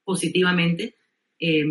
[0.03, 0.95] positivamente
[1.39, 1.65] eh,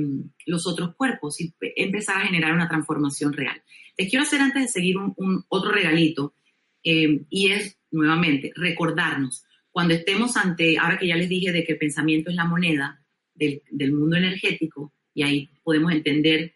[0.46, 3.62] los otros cuerpos y empezar a generar una transformación real.
[3.96, 6.34] Les quiero hacer antes de seguir un, otro regalito
[6.82, 11.72] eh, y es nuevamente recordarnos cuando estemos ante, ahora que ya les dije de que
[11.72, 13.00] el pensamiento es la moneda
[13.34, 16.54] del, del mundo energético y ahí podemos entender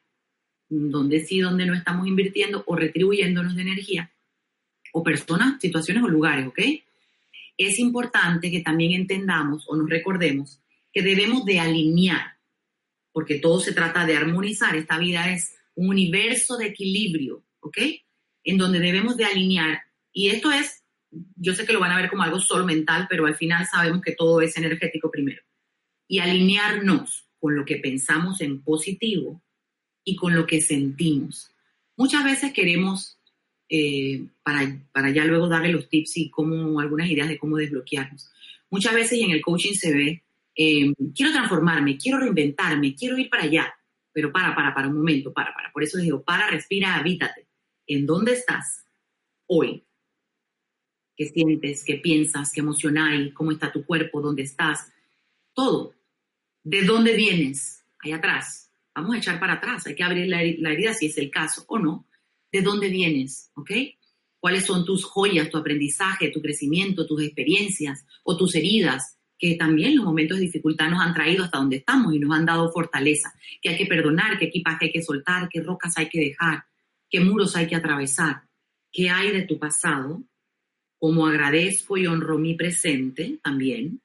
[0.71, 4.11] dónde sí, dónde no estamos invirtiendo o retribuyéndonos de energía,
[4.95, 6.59] o personas, situaciones o lugares, ¿ok?
[7.59, 10.63] Es importante que también entendamos o nos recordemos
[10.95, 12.39] que debemos de alinear,
[13.13, 17.77] porque todo se trata de armonizar, esta vida es un universo de equilibrio, ¿ok?
[18.45, 20.85] En donde debemos de alinear, y esto es,
[21.37, 24.01] yo sé que lo van a ver como algo solo mental, pero al final sabemos
[24.01, 25.43] que todo es energético primero,
[26.09, 29.43] y alinearnos con lo que pensamos en positivo
[30.05, 31.51] y con lo que sentimos.
[31.97, 33.19] Muchas veces queremos,
[33.69, 38.31] eh, para, para ya luego darle los tips y como algunas ideas de cómo desbloquearnos,
[38.71, 40.23] muchas veces y en el coaching se ve,
[40.55, 43.75] eh, quiero transformarme, quiero reinventarme, quiero ir para allá,
[44.13, 45.73] pero para, para, para un momento, para, para.
[45.73, 47.49] Por eso les digo, para, respira, habítate.
[47.89, 48.87] ¿En dónde estás
[49.47, 49.85] hoy?
[51.17, 51.83] ¿Qué sientes?
[51.83, 52.53] ¿Qué piensas?
[52.53, 53.35] ¿Qué emocionáis?
[53.35, 54.21] ¿Cómo está tu cuerpo?
[54.21, 54.93] ¿Dónde estás?
[55.53, 55.93] Todo.
[56.65, 57.85] ¿De dónde vienes?
[58.03, 58.71] Ahí atrás.
[58.95, 59.87] Vamos a echar para atrás.
[59.87, 62.07] Hay que abrir la, herida si es el caso o no.
[62.51, 63.51] ¿De dónde vienes?
[63.55, 63.71] ¿Ok?
[64.39, 69.17] ¿Cuáles son tus joyas, tu aprendizaje, tu crecimiento, tus experiencias o tus heridas?
[69.43, 72.47] que también los momentos de dificultad nos han traído hasta donde estamos y nos han
[72.47, 76.21] dado fortaleza, que hay que perdonar, qué equipaje hay que soltar, qué rocas hay que
[76.21, 76.63] dejar,
[77.11, 78.43] qué muros hay que atravesar,
[78.93, 80.23] qué hay de tu pasado,
[80.97, 84.01] como agradezco y honro mi presente también,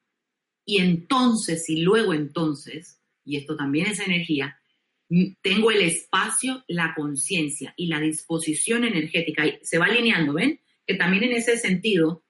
[0.67, 4.59] y entonces y luego entonces, y esto también es energía,
[5.41, 10.59] tengo el espacio, la conciencia y la disposición energética, y se va alineando, ¿ven?
[10.85, 12.21] Que también en ese sentido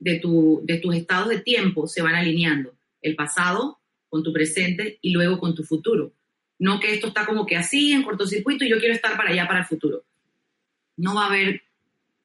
[0.00, 2.74] de, tu, de tus estados de tiempo se van alineando.
[3.00, 3.78] El pasado
[4.08, 6.12] con tu presente y luego con tu futuro.
[6.58, 9.46] No que esto está como que así en cortocircuito y yo quiero estar para allá,
[9.46, 10.04] para el futuro.
[10.96, 11.62] No va a haber,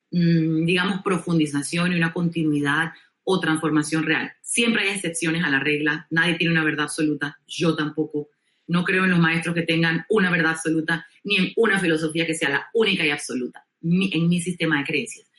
[0.09, 4.33] mm, digamos, profundización y una continuidad o transformación real.
[4.49, 6.07] Siempre hay excepciones a la regla.
[6.09, 7.37] Nadie tiene una verdad absoluta.
[7.47, 8.29] Yo tampoco.
[8.67, 12.35] No creo en los maestros que tengan una verdad absoluta, ni en una filosofía que
[12.35, 15.29] sea la única y absoluta, en mi sistema de creencias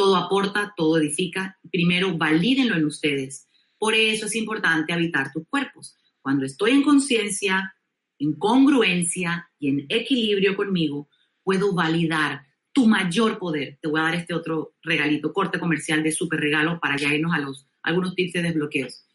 [0.00, 1.58] todo aporta, todo edifica.
[1.70, 3.48] Primero, valídenlo en ustedes.
[3.78, 5.96] Por eso es importante habitar tus cuerpos.
[6.20, 7.74] Cuando estoy en conciencia,
[8.18, 11.08] en congruencia y en equilibrio conmigo,
[11.42, 13.78] puedo validar tu mayor poder.
[13.80, 17.34] Te voy a dar este otro regalito, corte comercial de super regalo para ya irnos
[17.34, 19.06] a los algunos tips de desbloqueos.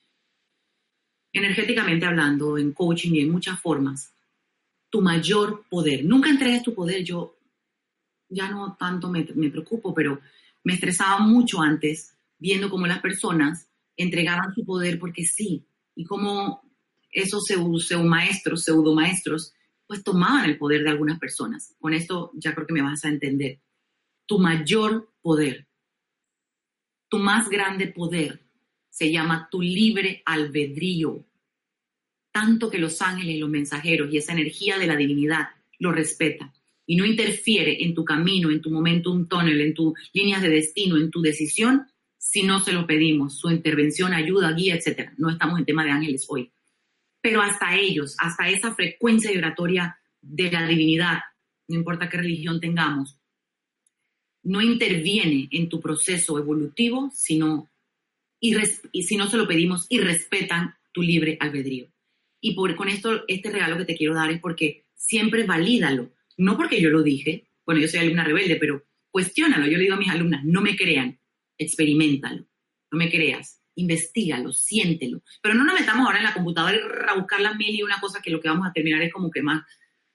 [1.33, 4.13] Energéticamente hablando, en coaching y en muchas formas,
[4.89, 6.05] tu mayor poder.
[6.05, 7.03] Nunca entregues tu poder.
[7.03, 7.37] Yo
[8.29, 10.19] ya no tanto me, me preocupo, pero
[10.63, 16.61] me estresaba mucho antes viendo cómo las personas entregaban su poder porque sí, y cómo
[17.11, 19.53] esos pseudo maestros, pseudo maestros,
[19.87, 21.75] pues tomaban el poder de algunas personas.
[21.79, 23.61] Con esto ya creo que me vas a entender.
[24.25, 25.67] Tu mayor poder,
[27.07, 28.44] tu más grande poder,
[28.95, 31.25] se llama tu libre albedrío.
[32.31, 36.53] Tanto que los ángeles y los mensajeros y esa energía de la divinidad lo respetan
[36.85, 40.95] y no interfiere en tu camino, en tu momentum tunnel, en tus líneas de destino,
[40.95, 41.85] en tu decisión,
[42.17, 45.09] si no se lo pedimos, su intervención, ayuda, guía, etc.
[45.17, 46.53] No estamos en tema de ángeles hoy.
[47.19, 51.19] Pero hasta ellos, hasta esa frecuencia vibratoria de la divinidad,
[51.67, 53.19] no importa qué religión tengamos,
[54.43, 57.69] no interviene en tu proceso evolutivo, sino,
[58.39, 58.53] y,
[59.03, 61.87] si no se lo pedimos y respetan tu libre albedrío.
[62.41, 66.57] Y por, con esto, este regalo que te quiero dar es porque siempre valídalo no
[66.57, 69.65] porque yo lo dije, bueno, yo soy alumna rebelde, pero cuestiónalo.
[69.65, 71.19] Yo le digo a mis alumnas, no me crean,
[71.57, 72.45] experimentalo,
[72.91, 75.21] no me creas, investigalo, siéntelo.
[75.41, 78.21] Pero no nos metamos ahora en la computadora a buscar las mil y una cosa
[78.21, 79.63] que lo que vamos a terminar es como que más,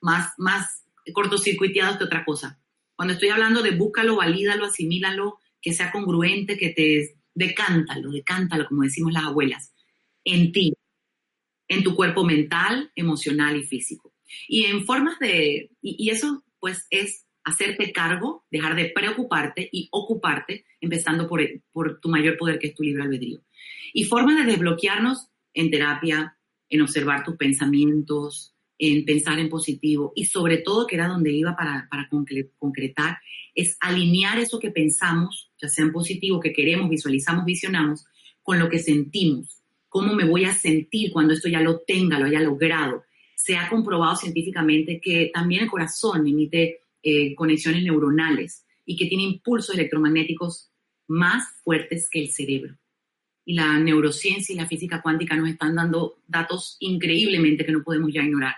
[0.01, 2.61] más, más cortocircuiteados que otra cosa.
[2.95, 8.83] Cuando estoy hablando de búscalo, valídalo, asimílalo, que sea congruente, que te decántalo, decántalo, como
[8.83, 9.75] decimos las abuelas,
[10.25, 10.75] en ti,
[11.69, 14.12] en tu cuerpo mental, emocional y físico.
[14.49, 20.66] Y en formas de, y, eso pues es hacerte cargo, dejar de preocuparte y ocuparte,
[20.81, 21.40] empezando por,
[21.73, 23.43] por tu mayor poder que es tu libre albedrío.
[23.93, 26.37] Y formas de desbloquearnos en terapia,
[26.69, 31.55] en observar tus pensamientos, en pensar en positivo y sobre todo, que era donde iba
[31.55, 32.09] para, para
[32.59, 33.19] concretar,
[33.55, 38.07] es alinear eso que pensamos, ya sea en positivo, que queremos, visualizamos, visionamos,
[38.43, 39.61] con lo que sentimos.
[39.90, 43.05] ¿Cómo me voy a sentir cuando esto ya lo tenga, lo haya logrado?
[43.35, 49.25] Se ha comprobado científicamente que también el corazón emite eh, conexiones neuronales y que tiene
[49.25, 50.71] impulsos electromagnéticos
[51.07, 52.79] más fuertes que el cerebro.
[53.45, 58.11] Y la neurociencia y la física cuántica nos están dando datos increíblemente que no podemos
[58.11, 58.55] ya ignorar.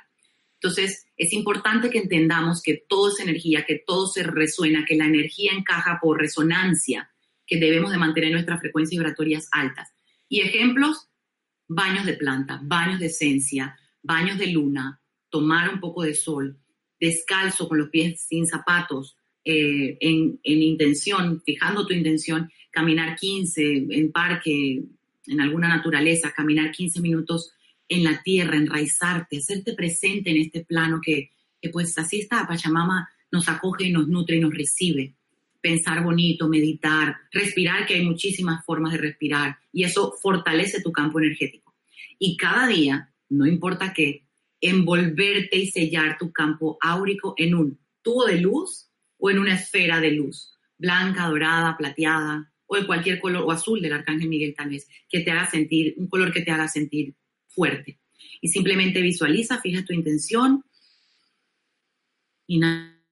[0.62, 5.06] Entonces, es importante que entendamos que todo es energía, que todo se resuena, que la
[5.06, 7.10] energía encaja por resonancia,
[7.44, 9.92] que debemos de mantener nuestras frecuencias vibratorias altas.
[10.28, 11.08] Y ejemplos,
[11.66, 16.56] baños de planta, baños de esencia, baños de luna, tomar un poco de sol,
[17.00, 23.86] descalzo con los pies sin zapatos, eh, en, en, intención, fijando tu intención, caminar 15
[23.90, 24.84] en parque,
[25.26, 27.52] en alguna naturaleza, caminar 15 minutos
[27.92, 31.30] en la tierra, enraizarte, hacerte presente en este plano que,
[31.70, 35.14] pues así está, Pachamama nos acoge y nos nutre y nos recibe.
[35.60, 41.20] Pensar bonito, meditar, respirar, que hay muchísimas formas de respirar y eso fortalece tu campo
[41.20, 41.74] energético.
[42.18, 44.24] Y cada día, no importa qué,
[44.60, 50.00] envolverte y sellar tu campo áurico en un tubo de luz o en una esfera
[50.00, 54.70] de luz, blanca, dorada, plateada, o de cualquier color, o azul del Arcángel Miguel tal
[54.70, 57.14] vez, que te haga sentir, un color que te haga sentir
[57.54, 57.98] fuerte.
[58.40, 60.64] Y simplemente visualiza, fija tu intención.
[62.46, 63.02] Inhala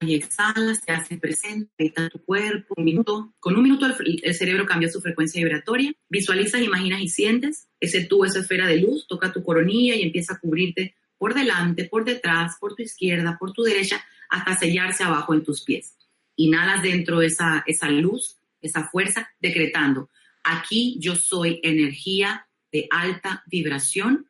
[0.00, 3.34] y exhalas, te haces presente, está tu cuerpo, un minuto.
[3.40, 5.92] Con un minuto el, cerebro cambia su frecuencia vibratoria.
[6.08, 10.34] Visualizas, imaginas y sientes ese tú, esa esfera de luz, toca tu coronilla y empieza
[10.34, 15.34] a cubrirte por delante, por detrás, por tu izquierda, por tu derecha, hasta sellarse abajo
[15.34, 15.96] en tus pies.
[16.36, 20.10] Inhalas dentro esa, esa luz, esa fuerza, decretando,
[20.44, 24.28] aquí yo soy energía de alta vibración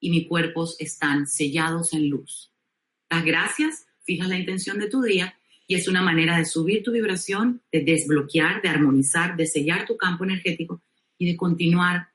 [0.00, 2.52] y mis cuerpos están sellados en luz.
[3.10, 6.92] Las gracias, fijas la intención de tu día y es una manera de subir tu
[6.92, 10.82] vibración, de desbloquear, de armonizar, de sellar tu campo energético
[11.18, 12.08] y de continuar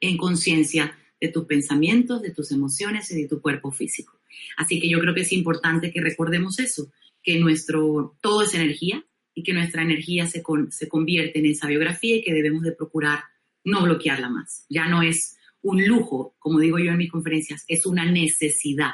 [0.00, 4.18] en conciencia de tus pensamientos, de tus emociones y de tu cuerpo físico.
[4.56, 6.90] Así que yo creo que es importante que recordemos eso,
[7.22, 12.16] que nuestro todo es energía y que nuestra energía se, se convierte en esa biografía
[12.16, 13.20] y que debemos de procurar
[13.64, 14.66] no bloquearla más.
[14.68, 18.92] Ya no es un lujo, como digo yo en mis conferencias, es una necesidad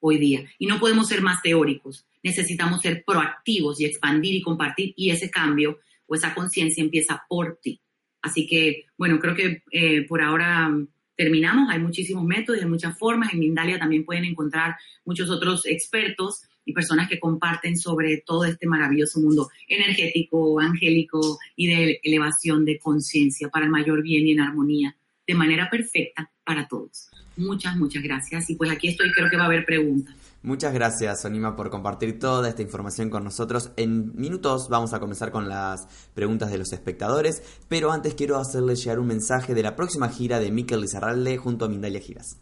[0.00, 0.48] hoy día.
[0.58, 5.30] Y no podemos ser más teóricos, necesitamos ser proactivos y expandir y compartir y ese
[5.30, 7.80] cambio o esa conciencia empieza por ti.
[8.22, 10.70] Así que, bueno, creo que eh, por ahora
[11.18, 11.68] terminamos.
[11.68, 13.34] Hay muchísimos métodos, hay muchas formas.
[13.34, 18.66] En Mindalia también pueden encontrar muchos otros expertos y personas que comparten sobre todo este
[18.66, 24.40] maravilloso mundo energético, angélico y de elevación de conciencia para el mayor bien y en
[24.40, 27.08] armonía, de manera perfecta para todos.
[27.36, 28.48] Muchas, muchas gracias.
[28.50, 30.14] Y pues aquí estoy, creo que va a haber preguntas.
[30.42, 33.72] Muchas gracias, Sonima, por compartir toda esta información con nosotros.
[33.76, 38.82] En minutos vamos a comenzar con las preguntas de los espectadores, pero antes quiero hacerles
[38.84, 42.36] llegar un mensaje de la próxima gira de Mikel Lizarralde junto a Mindalia Giras.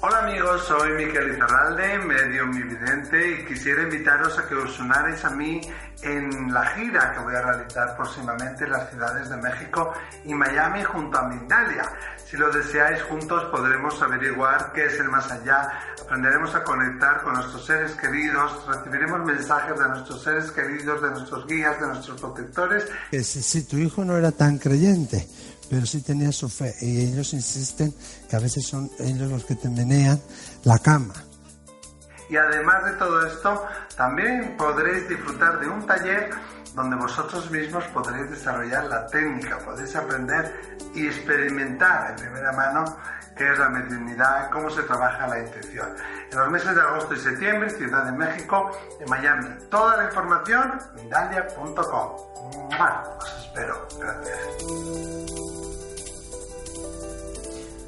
[0.00, 5.30] Hola amigos, soy Miquel Izarralde, medio vidente y quisiera invitaros a que os unarais a
[5.30, 5.60] mí
[6.02, 10.82] en la gira que voy a realizar próximamente en las ciudades de México y Miami
[10.84, 11.84] junto a Mindalia.
[12.26, 15.70] Si lo deseáis juntos podremos averiguar qué es el más allá,
[16.02, 21.46] aprenderemos a conectar con nuestros seres queridos, recibiremos mensajes de nuestros seres queridos, de nuestros
[21.46, 22.86] guías, de nuestros protectores.
[23.22, 25.26] Si tu hijo no era tan creyente,
[25.68, 26.74] pero sí tenía su fe.
[26.80, 27.94] Y ellos insisten
[28.28, 30.20] que a veces son ellos los que te menean
[30.64, 31.14] la cama.
[32.28, 36.30] Y además de todo esto, también podréis disfrutar de un taller
[36.74, 42.96] donde vosotros mismos podréis desarrollar la técnica, podéis aprender y experimentar en primera mano
[43.36, 45.88] qué es la mediunidad, cómo se trabaja la intuición.
[46.30, 48.70] En los meses de agosto y septiembre, Ciudad de México,
[49.00, 49.48] en Miami.
[49.70, 52.16] Toda la información, mindalia.com.
[53.18, 53.88] Os espero.
[53.98, 55.24] Gracias.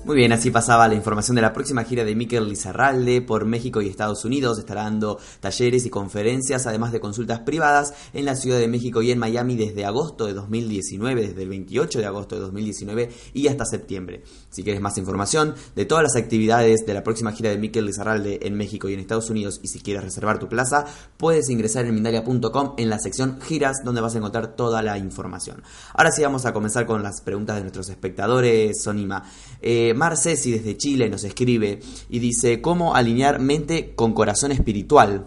[0.07, 3.83] Muy bien, así pasaba la información de la próxima gira de Miquel Lizarralde por México
[3.83, 4.57] y Estados Unidos.
[4.57, 9.11] Estará dando talleres y conferencias, además de consultas privadas en la Ciudad de México y
[9.11, 13.64] en Miami desde agosto de 2019, desde el 28 de agosto de 2019 y hasta
[13.64, 14.23] septiembre.
[14.57, 18.39] Si quieres más información de todas las actividades de la próxima gira de Miquel Lizarralde
[18.41, 20.87] en México y en Estados Unidos y si quieres reservar tu plaza,
[21.19, 25.63] puedes ingresar en Mindalia.com en la sección giras donde vas a encontrar toda la información.
[25.93, 29.31] Ahora sí vamos a comenzar con las preguntas de nuestros espectadores, Sonima.
[29.61, 35.27] Eh, Mar Ceci desde Chile nos escribe y dice, ¿cómo alinear mente con corazón espiritual?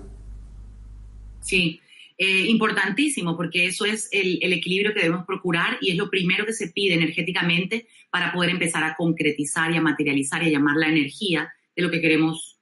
[1.42, 1.82] Sí,
[2.22, 6.52] eh, importantísimo, porque eso es el, equilibrio que debemos procurar y es lo primero que
[6.52, 10.90] se pide energéticamente para poder empezar a concretizar y a materializar y a llamar la
[10.90, 12.60] energía de lo que queremos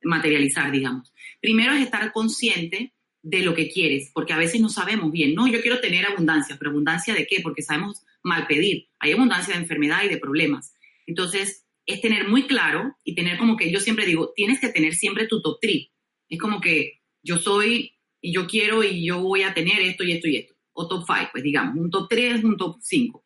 [0.00, 1.12] materializar, digamos.
[1.40, 5.48] Primero es estar consciente de lo que quieres, porque a veces no sabemos bien, no,
[5.48, 7.40] yo quiero tener abundancia, pero abundancia de qué?
[7.42, 8.90] Porque sabemos mal pedir.
[9.00, 10.72] Hay abundancia de enfermedad y de problemas.
[11.04, 14.94] Entonces, es tener muy claro y tener como que yo siempre digo, tienes que tener
[14.94, 15.88] siempre tu top 3.
[16.28, 17.97] Es como que yo soy
[18.28, 20.54] y yo quiero y yo voy a tener esto y esto y esto.
[20.74, 23.24] O top 5, pues digamos, un top 3, un top 5.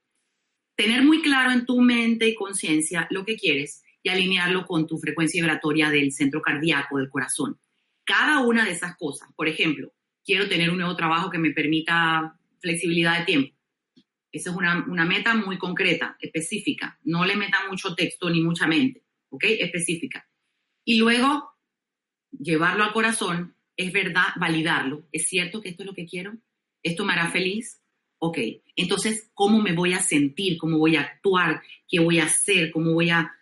[0.76, 4.98] Tener muy claro en tu mente y conciencia lo que quieres y alinearlo con tu
[4.98, 7.58] frecuencia vibratoria del centro cardíaco, del corazón.
[8.04, 9.92] Cada una de esas cosas, por ejemplo,
[10.24, 13.56] quiero tener un nuevo trabajo que me permita flexibilidad de tiempo
[14.30, 16.98] esa es una, una, meta muy concreta, específica.
[17.02, 19.44] No le meta mucho texto ni mucha mente, ¿ok?
[19.44, 20.26] Específica.
[20.86, 21.50] Y luego,
[22.30, 25.06] llevarlo al corazón, es verdad, validarlo.
[25.12, 26.34] ¿Es cierto que esto es lo que quiero?
[26.82, 27.80] ¿Esto me hará feliz?
[28.18, 28.38] Ok.
[28.76, 30.58] Entonces, ¿cómo me voy a sentir?
[30.58, 31.62] ¿Cómo voy a actuar?
[31.88, 32.70] ¿Qué voy a hacer?
[32.70, 33.32] ¿Cómo voy a...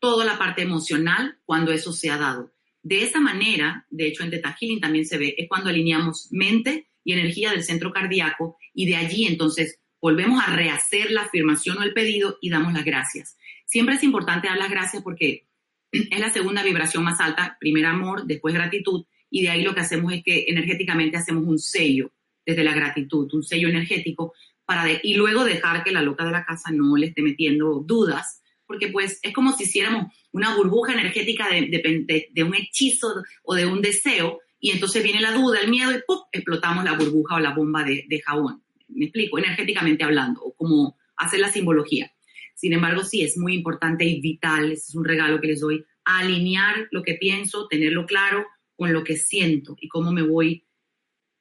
[0.00, 2.52] Toda la parte emocional cuando eso se ha dado.
[2.82, 7.14] De esa manera, de hecho en Theta también se ve, es cuando alineamos mente y
[7.14, 11.94] energía del centro cardíaco y de allí entonces volvemos a rehacer la afirmación o el
[11.94, 13.38] pedido y damos las gracias.
[13.64, 15.46] Siempre es importante dar las gracias porque
[15.92, 19.80] es la segunda vibración más alta, primer amor, después gratitud, y de ahí lo que
[19.80, 22.12] hacemos es que energéticamente hacemos un sello
[22.46, 24.32] desde la gratitud, un sello energético,
[24.64, 28.40] para y luego dejar que la loca de la casa no le esté metiendo dudas,
[28.64, 33.66] porque pues es como si hiciéramos una burbuja energética de, de un hechizo o de
[33.66, 36.20] un deseo, y entonces viene la duda, el miedo, y ¡pum!
[36.30, 38.64] explotamos la burbuja o la bomba de jabón
[38.94, 42.12] me explico, energéticamente hablando, o como hacer la simbología.
[42.54, 46.88] Sin embargo, sí, es muy importante y vital, es un regalo que les doy, alinear
[46.90, 48.46] lo que pienso, tenerlo claro
[48.76, 50.64] con lo que siento y cómo me voy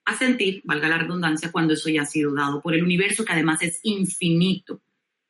[0.06, 3.34] a sentir, valga la redundancia, cuando eso ya ha sido dado por el universo, que
[3.34, 4.82] además es infinito.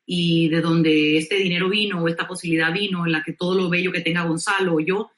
[0.06, 3.70] Y de donde este dinero vino o esta posibilidad vino, en la que todo lo
[3.70, 5.12] bello que tenga Gonzalo o yo,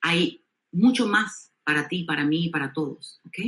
[0.00, 3.20] hay mucho más para ti, para mí y para todos.
[3.26, 3.38] ¿ok?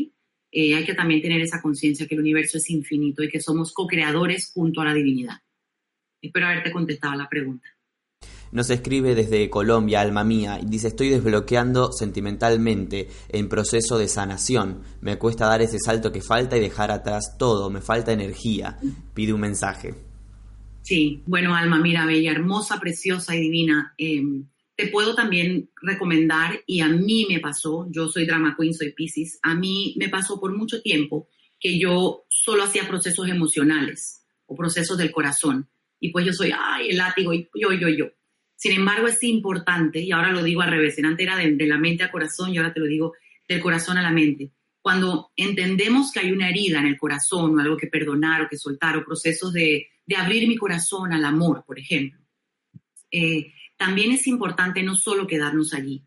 [0.51, 3.73] Eh, hay que también tener esa conciencia que el universo es infinito y que somos
[3.73, 5.39] co-creadores junto a la divinidad.
[6.21, 7.69] Espero haberte contestado la pregunta.
[8.53, 14.83] Nos escribe desde Colombia, alma mía, y dice, estoy desbloqueando sentimentalmente en proceso de sanación.
[15.01, 17.71] Me cuesta dar ese salto que falta y dejar atrás todo.
[17.71, 18.79] Me falta energía.
[19.15, 19.95] Pide un mensaje.
[20.83, 23.95] Sí, bueno, alma, mira, bella, hermosa, preciosa y divina.
[23.97, 24.47] Em,
[24.77, 29.39] te puedo también recomendar, y a mí me pasó, yo soy drama queen, soy Pisces,
[29.43, 31.29] a mí me pasó por mucho tiempo
[31.61, 35.69] que yo solo hacía procesos emocionales o procesos del corazón.
[36.05, 38.11] Y pues yo soy, ay, el látigo, y yo, yo, yo.
[38.57, 42.03] Sin embargo, es importante, y ahora lo digo al revés, antes era de, la mente
[42.03, 43.13] al corazón y ahora te lo digo
[43.49, 44.51] del corazón a la mente.
[44.81, 48.57] Cuando entendemos que hay una herida en el corazón o algo que perdonar o que
[48.57, 52.21] soltar o procesos de, de abrir mi corazón al amor, por ejemplo,
[53.13, 56.05] eh, también es importante no solo quedarnos allí,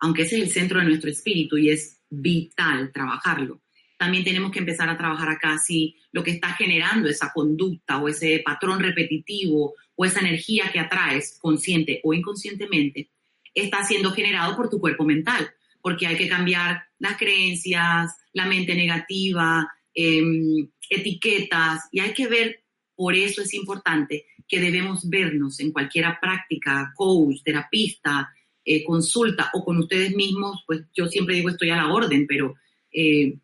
[0.00, 3.62] aunque ese es el centro de nuestro espíritu y es vital trabajarlo.
[3.98, 8.08] También tenemos que empezar a trabajar acá si lo que está generando esa conducta o
[8.08, 13.10] ese patrón repetitivo o esa energía que atraes, consciente o inconscientemente,
[13.52, 15.50] está siendo generado por tu cuerpo mental,
[15.82, 22.62] porque hay que cambiar las creencias, la mente negativa, em, etiquetas, y hay que ver,
[22.94, 28.32] por eso es importante que debemos vernos en cualquier práctica, coach, terapista,
[28.64, 32.54] eh, consulta o con ustedes mismos, pues yo siempre digo estoy a la orden, pero
[32.92, 33.36] eh,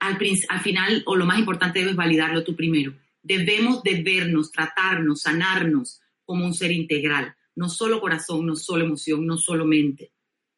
[0.00, 2.94] al, al final o lo más importante es validarlo tú primero.
[3.22, 9.26] Debemos de vernos, tratarnos, sanarnos como un ser integral, no solo corazón, no solo emoción,
[9.26, 10.12] no solo mente.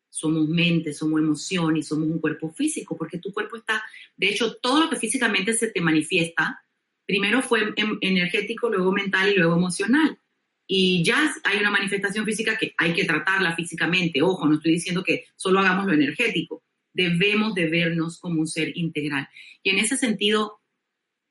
[0.09, 3.83] Somos mente, somos emoción y somos un cuerpo físico, porque tu cuerpo está,
[4.17, 6.63] de hecho, todo lo que físicamente se te manifiesta,
[7.07, 10.19] primero fue energético, luego mental y luego emocional.
[10.67, 14.23] Y ya hay una manifestación física que hay que tratarla físicamente.
[14.23, 16.63] Ojo, no estoy diciendo que solo hagamos lo energético.
[16.93, 19.29] Debemos de vernos como un ser integral.
[19.63, 20.61] Y en ese sentido,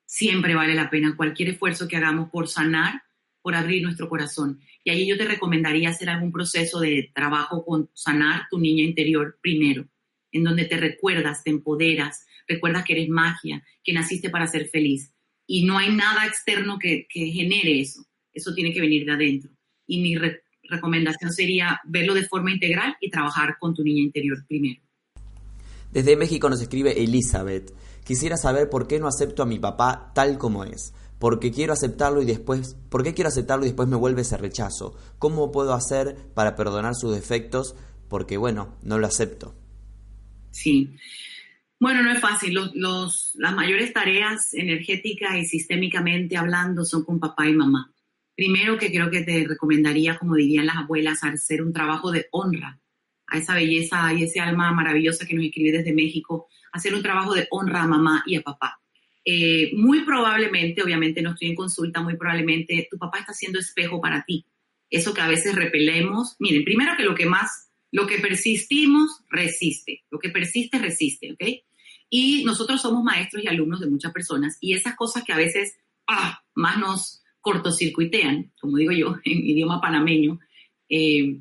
[0.06, 3.02] siempre vale la pena cualquier esfuerzo que hagamos por sanar,
[3.42, 4.60] por abrir nuestro corazón.
[4.84, 9.40] Y ahí yo te recomendaría hacer algún proceso de trabajo con sanar tu niña interior
[9.42, 9.88] primero,
[10.32, 15.14] en donde te recuerdas, te empoderas, recuerdas que eres magia, que naciste para ser feliz
[15.52, 18.06] y no hay nada externo que, genere eso.
[18.32, 19.52] Eso tiene que venir de adentro.
[19.86, 20.16] Y mi
[20.64, 24.82] recomendación sería verlo de forma integral y trabajar con tu niña interior primero.
[25.92, 27.74] Desde México nos escribe Elizabeth.
[28.04, 30.94] Quisiera saber por qué no acepto a mi papá tal como es.
[31.20, 34.98] Porque quiero aceptarlo y después, ¿por qué quiero aceptarlo y después me vuelve ese rechazo?
[35.20, 37.76] ¿Cómo puedo hacer para perdonar sus defectos?
[38.10, 39.54] Porque bueno, no lo acepto.
[40.50, 40.96] Sí.
[41.80, 42.56] Bueno, no es fácil.
[42.74, 47.94] Los, las mayores tareas energéticas y sistémicamente hablando son con papá y mamá.
[48.36, 52.81] Primero que creo que te recomendaría, como dirían las abuelas, hacer un trabajo de honra
[53.32, 57.34] a esa belleza y ese alma maravillosa que nos escribe desde México, hacer un trabajo
[57.34, 58.80] de honra a mamá y a papá.
[59.24, 64.02] Eh, muy probablemente, obviamente no estoy en consulta, muy probablemente tu papá está haciendo espejo
[64.02, 64.46] para ti.
[64.90, 66.36] Eso que a veces repelemos.
[66.40, 70.04] Miren, primero que lo que más, lo que persistimos, resiste.
[70.12, 71.44] Lo que persiste, resiste, ¿ok?
[72.10, 75.78] Y nosotros somos maestros y alumnos de muchas personas y esas cosas que a veces
[76.08, 80.38] ah, más nos cortocircuitean, como digo yo en idioma panameño,
[80.90, 81.40] eh,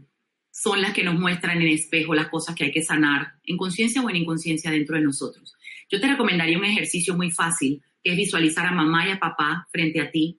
[0.61, 4.03] son las que nos muestran en espejo las cosas que hay que sanar en conciencia
[4.03, 5.57] o en inconsciencia dentro de nosotros.
[5.89, 9.67] Yo te recomendaría un ejercicio muy fácil, que es visualizar a mamá y a papá
[9.73, 10.39] frente a ti.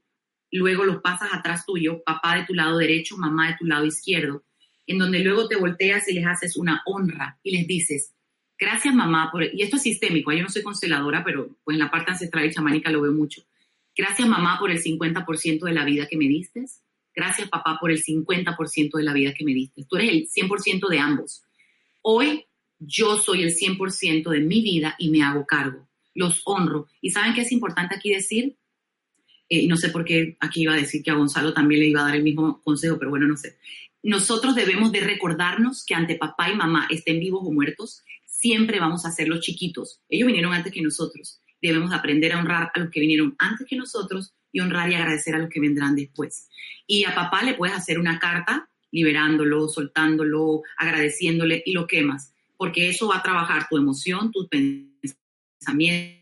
[0.52, 4.44] Luego los pasas atrás tuyo, papá de tu lado derecho, mamá de tu lado izquierdo,
[4.86, 8.14] en donde luego te volteas y les haces una honra y les dices,
[8.60, 9.44] gracias mamá, por...
[9.44, 12.52] y esto es sistémico, yo no soy consteladora, pero pues en la parte ancestral y
[12.52, 13.42] chamánica lo veo mucho.
[13.98, 16.66] Gracias mamá por el 50% de la vida que me diste.
[17.14, 19.86] Gracias papá por el 50% de la vida que me diste.
[19.86, 21.44] Tú eres el 100% de ambos.
[22.02, 22.46] Hoy
[22.80, 25.88] yo soy el 100% de mi vida y me hago cargo.
[26.14, 26.88] Los honro.
[27.02, 28.56] ¿Y saben qué es importante aquí decir?
[29.50, 32.02] Eh, no sé por qué aquí iba a decir que a Gonzalo también le iba
[32.02, 33.58] a dar el mismo consejo, pero bueno, no sé.
[34.02, 39.06] Nosotros debemos de recordarnos que ante papá y mamá, estén vivos o muertos, siempre vamos
[39.06, 40.02] a ser los chiquitos.
[40.10, 41.41] Ellos vinieron antes que nosotros.
[41.62, 45.36] Debemos aprender a honrar a los que vinieron antes que nosotros y honrar y agradecer
[45.36, 46.50] a los que vendrán después.
[46.88, 52.32] Y a papá le puedes hacer una carta liberándolo, soltándolo, agradeciéndole y lo quemas
[52.62, 56.22] porque eso va a trabajar tu emoción, tu pensamiento,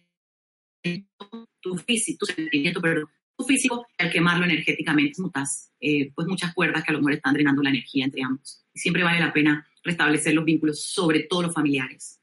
[1.59, 6.85] tu físico, tu sentimiento, pero tu físico, al quemarlo energéticamente, mutas, eh, pues muchas cuerdas
[6.85, 8.63] que a lo mejor están drenando la energía entre ambos.
[8.73, 12.18] Siempre vale la pena restablecer los vínculos, sobre todo los familiares.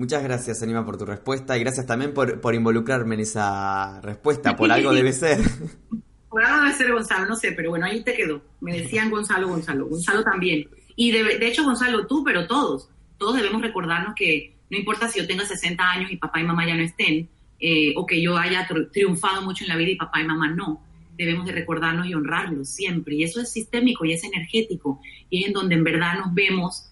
[0.00, 4.56] Muchas gracias, Anima, por tu respuesta y gracias también por, por involucrarme en esa respuesta.
[4.56, 5.38] Por algo debe ser.
[6.30, 8.40] Por algo debe ser Gonzalo, no sé, pero bueno, ahí te quedó.
[8.62, 9.88] Me decían Gonzalo, Gonzalo.
[9.88, 10.70] Gonzalo también.
[10.96, 12.88] Y de, hecho, Gonzalo, tú, pero todos,
[13.18, 16.66] todos debemos recordarnos que no importa si yo tenga 60 años y papá y mamá
[16.66, 17.28] ya no estén,
[17.58, 20.82] eh, o que yo haya triunfado mucho en la vida y papá y mamá no.
[21.18, 23.16] Debemos de recordarnos y honrarlos siempre.
[23.16, 24.98] Y eso es sistémico y es energético.
[25.28, 26.89] Y es en donde en verdad nos vemos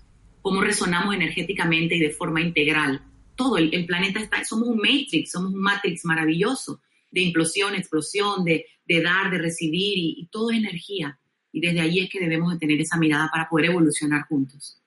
[0.49, 3.03] cómo resonamos energéticamente y de forma integral.
[3.37, 6.81] Todo el, planeta está, somos un matrix, somos un matrix maravilloso
[7.11, 8.65] de implosión, explosión, de,
[9.03, 11.21] dar, de recibir y, todo es energía.
[11.53, 14.81] Y desde ahí es que debemos de tener esa mirada para poder evolucionar juntos.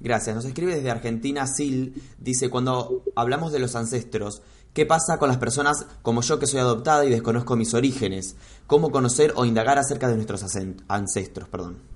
[0.00, 0.36] Gracias.
[0.36, 1.96] Nos escribe desde Argentina Sil.
[2.18, 4.42] Dice, cuando hablamos de los ancestros,
[4.74, 8.36] ¿qué pasa con las personas como yo que soy adoptada y desconozco mis orígenes?
[8.66, 10.44] ¿Cómo conocer o indagar acerca de nuestros
[10.88, 11.48] ancestros?
[11.48, 11.93] Perdón.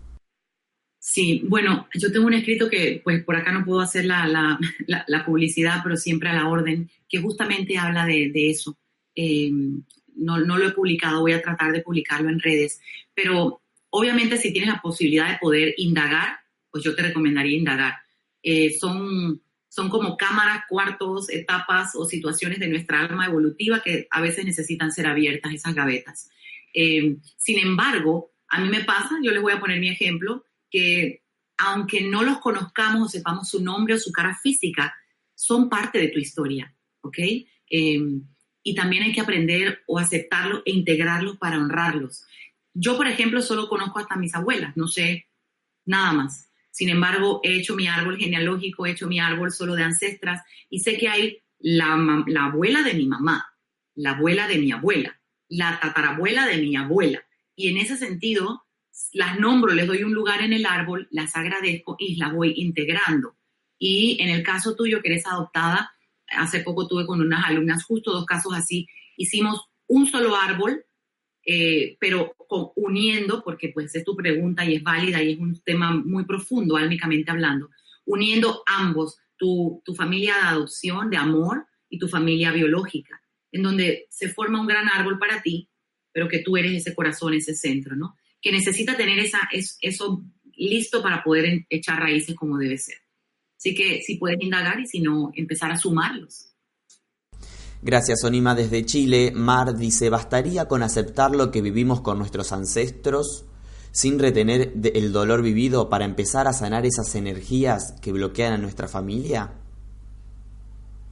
[0.99, 4.59] Sí, bueno, yo tengo un escrito que pues por acá no puedo hacer la,
[5.25, 8.77] publicidad, pero siempre a la orden, que justamente habla de, eso.
[9.15, 9.51] Eh,
[10.17, 12.81] no, no, lo he publicado, voy a tratar de publicarlo en redes,
[13.15, 16.41] pero Obviamente, si tienes la posibilidad de poder indagar,
[16.71, 17.95] pues yo te recomendaría indagar.
[18.43, 24.21] Eh, son, son como cámaras, cuartos, etapas o situaciones de nuestra alma evolutiva que a
[24.21, 26.31] veces necesitan ser abiertas, esas gavetas.
[26.75, 31.23] Eh, sin embargo, a mí me pasa, yo les voy a poner mi ejemplo, que
[31.57, 34.95] aunque no los conozcamos o sepamos su nombre o su cara física,
[35.35, 37.19] son parte de tu historia, ¿ok?
[37.19, 38.01] Eh,
[38.63, 42.25] y también hay que aprender o aceptarlos e integrarlos para honrarlos.
[42.75, 45.29] Yo, por ejemplo, solo conozco hasta mis abuelas, no sé
[45.85, 46.51] nada más.
[46.71, 50.81] Sin embargo, he hecho mi árbol genealógico, he hecho mi árbol solo de ancestras y
[50.81, 51.95] sé que hay la,
[52.41, 53.53] abuela de mi mamá,
[53.95, 57.25] la abuela de mi abuela, la tatarabuela de mi abuela.
[57.57, 58.65] Y en ese sentido,
[59.13, 63.37] las nombro, les doy un lugar en el árbol, las agradezco y las voy integrando.
[63.79, 65.93] Y en el caso tuyo, que eres adoptada,
[66.29, 68.87] hace poco tuve con unas alumnas justo dos casos así,
[69.17, 70.85] hicimos un solo árbol
[71.51, 72.35] eh, pero
[72.77, 76.77] uniendo, porque pues es tu pregunta y es válida y es un tema muy profundo,
[76.77, 77.71] álmicamente hablando,
[78.05, 84.09] uniendo ambos, tu, tu familia de adopción, de amor y tu familia biológica, en donde
[84.11, 85.71] se forma un gran árbol para ti,
[86.13, 88.17] pero que tú eres ese corazón, ese centro, ¿no?
[88.41, 90.23] Que necesita tener esa, es, eso
[90.57, 92.97] listo para poder echar raíces como debe ser.
[93.57, 96.49] Así que si puedes indagar y si no, empezar a sumarlos.
[97.83, 99.33] Gracias, Onima, desde Chile.
[99.35, 103.45] Mar dice, ¿bastaría con aceptar lo que vivimos con nuestros ancestros
[103.93, 108.89] sin retener el dolor vivido para empezar a sanar esas energías que bloquean a nuestra
[108.89, 109.53] familia?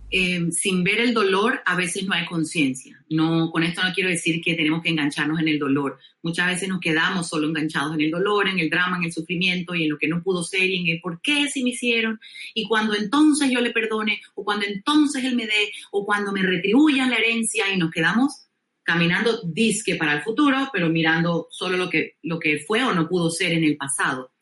[0.09, 3.05] Eh, sin ver el dolor, a veces no hay conciencia.
[3.09, 5.99] No, con esto no quiero decir que tenemos que engancharnos en el dolor.
[6.23, 9.75] Muchas veces nos quedamos solo enganchados en el dolor, en el drama, en el sufrimiento
[9.75, 12.21] y en lo que no pudo ser y en el por qué si me hicieron.
[12.55, 16.43] Y cuando entonces yo le perdone, o cuando entonces él me dé, o cuando me
[16.43, 18.47] retribuyan la herencia y nos quedamos
[18.85, 23.09] caminando disque para el futuro, pero mirando solo lo que, lo que fue o no
[23.09, 24.33] pudo ser en el pasado.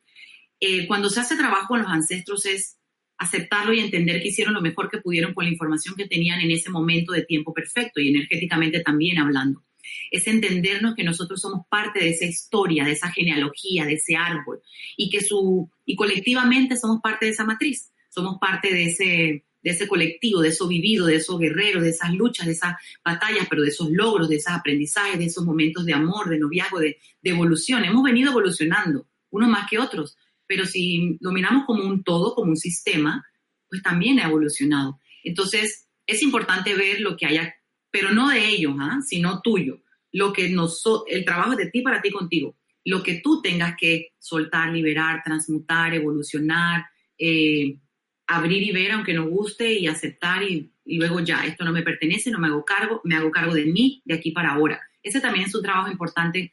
[0.61, 2.79] Eh, cuando se hace trabajo con los ancestros es
[3.19, 6.51] aceptarlo y entender que hicieron lo mejor que pudieron con la información que tenían en
[6.51, 9.63] ese momento de tiempo perfecto y energéticamente también hablando.
[10.11, 14.61] Es entendernos que nosotros somos parte de esa historia, de esa genealogía, de ese árbol
[14.97, 19.71] y que su y colectivamente somos parte de esa matriz, somos parte de ese de
[19.71, 23.63] ese colectivo, de eso vivido, de esos guerreros, de esas luchas, de esas batallas, pero
[23.63, 27.31] de esos logros, de esos aprendizajes, de esos momentos de amor, de noviazgo, de, de
[27.31, 27.83] evolución.
[27.83, 32.51] Hemos venido evolucionando, unos más que otros, pero si lo miramos como un todo, como
[32.51, 33.25] un sistema,
[33.69, 34.99] pues también ha evolucionado.
[35.23, 37.55] Entonces, es importante ver lo que haya,
[37.91, 39.01] pero no de ellos, ¿ah?
[39.05, 39.83] sino tuyo.
[40.13, 42.57] Lo que nos, el trabajo es de ti para ti contigo.
[42.85, 46.85] Lo que tú tengas que soltar, liberar, transmutar, evolucionar,
[47.19, 47.79] eh,
[48.27, 52.31] abrir y ver aunque no guste y aceptar y, luego ya, esto no me pertenece,
[52.31, 54.81] no me hago cargo, me hago cargo de mí de aquí para ahora.
[55.03, 56.53] Ese también es un trabajo importante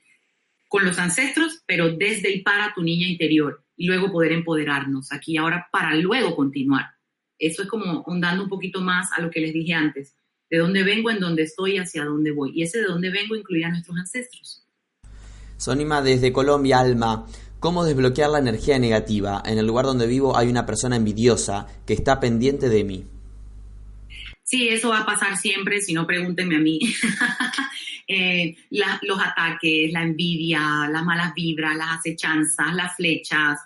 [0.69, 5.37] con los ancestros, pero desde y para tu niña interior y luego poder empoderarnos aquí
[5.37, 6.85] ahora para luego continuar.
[7.39, 10.15] Eso es como ondando un poquito más a lo que les dije antes,
[10.51, 12.51] de dónde vengo, en dónde estoy, hacia dónde voy.
[12.53, 14.63] Y ese de dónde vengo incluye a nuestros ancestros.
[15.57, 17.25] Sonima desde Colombia, Alma.
[17.59, 19.41] ¿Cómo desbloquear la energía negativa?
[19.43, 23.07] En el lugar donde vivo hay una persona envidiosa que está pendiente de mí.
[24.51, 26.79] Sí, eso va a pasar siempre, si no pregúntenme a mí.
[28.07, 28.57] Eh,
[29.03, 33.59] los ataques, la envidia, las malas vibras, las acechanzas, las flechas,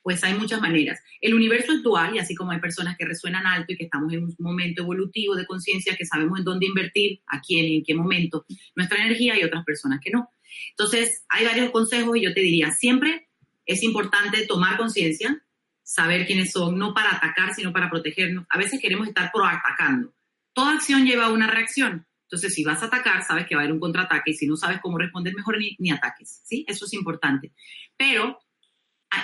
[0.00, 0.98] pues hay muchas maneras.
[1.20, 4.10] El universo es dual y así como hay personas que resuenan alto y que estamos
[4.14, 7.94] en un momento evolutivo de conciencia, que sabemos en dónde invertir, a quién, en qué
[7.94, 10.30] momento, nuestra energía y otras personas que no.
[10.70, 13.28] Entonces, hay varios consejos y yo te diría, siempre
[13.66, 15.43] es importante tomar conciencia,
[15.84, 18.46] saber quiénes son, no para atacar, sino para protegernos.
[18.48, 20.12] A veces queremos estar pro atacando.
[20.52, 22.06] Toda acción lleva a una reacción.
[22.22, 24.56] Entonces, si vas a atacar, sabes que va a haber un contraataque y si no
[24.56, 26.40] sabes cómo responder, mejor ni, ni ataques.
[26.42, 26.64] ¿sí?
[26.66, 27.52] Eso es importante.
[27.96, 28.40] Pero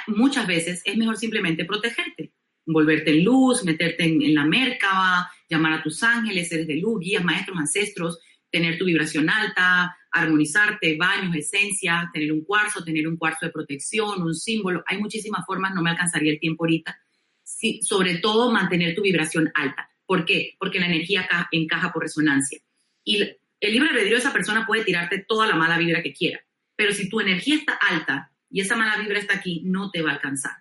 [0.07, 2.33] muchas veces es mejor simplemente protegerte,
[2.67, 7.01] volverte en luz, meterte en, en la Merkaba, llamar a tus ángeles, seres de luz,
[7.01, 8.19] guías, maestros, ancestros,
[8.51, 14.23] tener tu vibración alta, armonizarte, baños, esencias, tener un cuarzo, tener un cuarzo de protección,
[14.23, 14.83] un símbolo.
[14.87, 16.99] Hay muchísimas formas, no me alcanzaría el tiempo ahorita.
[17.43, 19.91] Sí, sobre todo mantener tu vibración alta.
[20.07, 20.57] ¿Por qué?
[20.59, 22.61] Porque la energía encaja por resonancia.
[23.05, 23.23] Y
[23.61, 26.41] el libre albedrío de esa persona puede tirarte toda la mala vibra que quiera.
[26.77, 30.11] Pero si tu energía está alta y esa mala vibra está aquí, no te va
[30.11, 30.53] a alcanzar.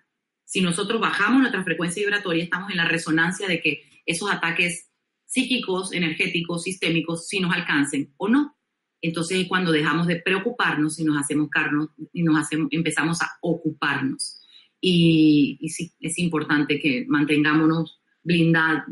[0.44, 4.90] Si nosotros bajamos nuestra frecuencia vibratoria, estamos en la resonancia de que esos ataques
[5.24, 8.56] psíquicos, energéticos, sistémicos, si nos alcancen o no.
[9.02, 13.30] Entonces es cuando dejamos de preocuparnos y nos hacemos carnos y nos hacemos, empezamos a
[13.40, 14.40] ocuparnos.
[14.80, 18.84] Y, sí, es importante que mantengámonos blindad,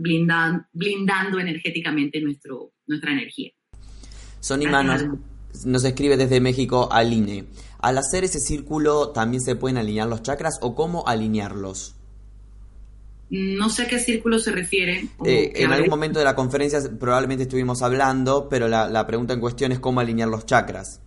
[0.73, 3.51] blindando energéticamente nuestro, nuestra energía.
[4.71, 5.05] Manos
[5.65, 7.47] nos escribe desde México Aline.
[7.81, 11.98] Al hacer ese círculo, ¿también se pueden alinear los chakras o cómo alinearlos?
[13.31, 15.07] No sé a qué círculo se refiere.
[15.25, 19.73] Eh, en algún momento de la conferencia probablemente estuvimos hablando, pero la, pregunta en cuestión
[19.73, 21.03] es cómo alinear los chakras.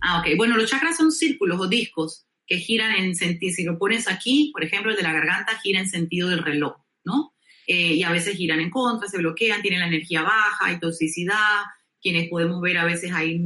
[0.00, 0.36] Ah, ok.
[0.36, 4.50] Bueno, los chakras son círculos o discos que giran en sentido, si lo pones aquí,
[4.52, 7.34] por ejemplo, el de la garganta gira en sentido del reloj, ¿no?
[7.68, 11.62] Eh, y a veces giran en contra, se bloquean, tienen la energía baja, hay toxicidad,
[12.00, 13.40] quienes podemos ver a veces ahí,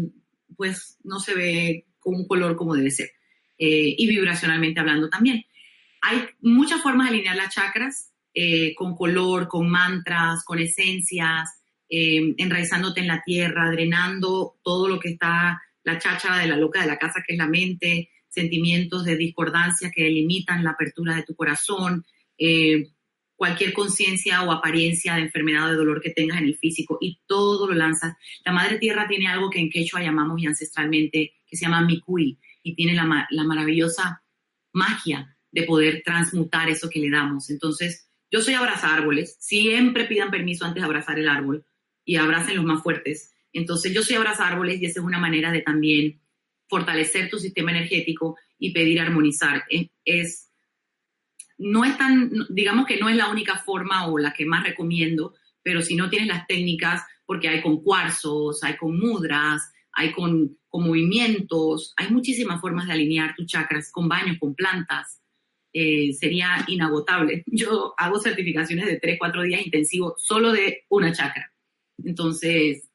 [0.56, 3.10] pues no se ve con un color como debe ser.
[3.58, 5.44] Eh, y vibracionalmente hablando también.
[6.08, 12.32] Hay muchas formas de alinear las chakras, eh, con color, con mantras, con esencias, eh,
[12.36, 16.86] enraizándote en la tierra, drenando todo lo que está la cháchara de la loca de
[16.86, 21.34] la casa, que es la mente, sentimientos de discordancia que limitan la apertura de tu
[21.34, 22.06] corazón,
[22.38, 22.92] eh,
[23.34, 27.18] cualquier conciencia o apariencia de enfermedad o de dolor que tengas en el físico y
[27.26, 28.14] todo lo lanzas.
[28.44, 32.38] La Madre Tierra tiene algo que en Quechua llamamos y ancestralmente que se llama Mikui
[32.62, 34.22] y tiene la, la maravillosa
[34.72, 37.48] magia de poder transmutar eso que le damos.
[37.48, 41.64] Entonces, yo soy abrazar árboles, siempre pidan permiso antes de abrazar el árbol
[42.04, 43.32] y abracen los más fuertes.
[43.54, 46.20] Entonces, yo soy abrazar árboles y esa es una manera de también
[46.68, 49.64] fortalecer tu sistema energético y pedir armonizar.
[50.04, 50.50] Es,
[51.56, 55.36] no es tan, digamos que no es la única forma o la que más recomiendo,
[55.62, 60.58] pero si no tienes las técnicas, porque hay con cuarzos, hay con mudras, hay con,
[60.68, 65.22] con movimientos, hay muchísimas formas de alinear tus chakras, con baños, con plantas.
[65.78, 67.44] Eh, sería inagotable.
[67.52, 71.52] Yo hago certificaciones de 3, 4 días intensivos solo de una chakra.
[72.02, 72.88] Entonces,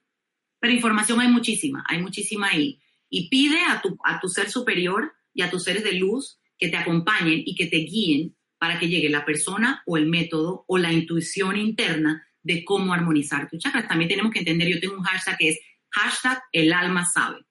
[0.59, 5.13] pero información hay muchísima, hay muchísima y, y pide a tu, a tu ser superior
[5.31, 8.89] y a tus seres de luz que te acompañen y que te guíen para que
[8.89, 13.87] llegue la persona o el método o la intuición interna de cómo armonizar tus chakras.
[13.87, 15.59] También tenemos que entender, yo tengo un hashtag que es
[15.91, 17.45] hashtag el alma sabe.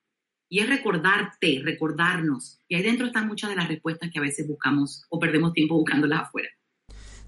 [0.53, 2.59] Y es recordarte, recordarnos.
[2.69, 5.77] Y ahí dentro están muchas de las respuestas que a veces buscamos o perdemos tiempo
[5.77, 6.49] buscándolas afuera.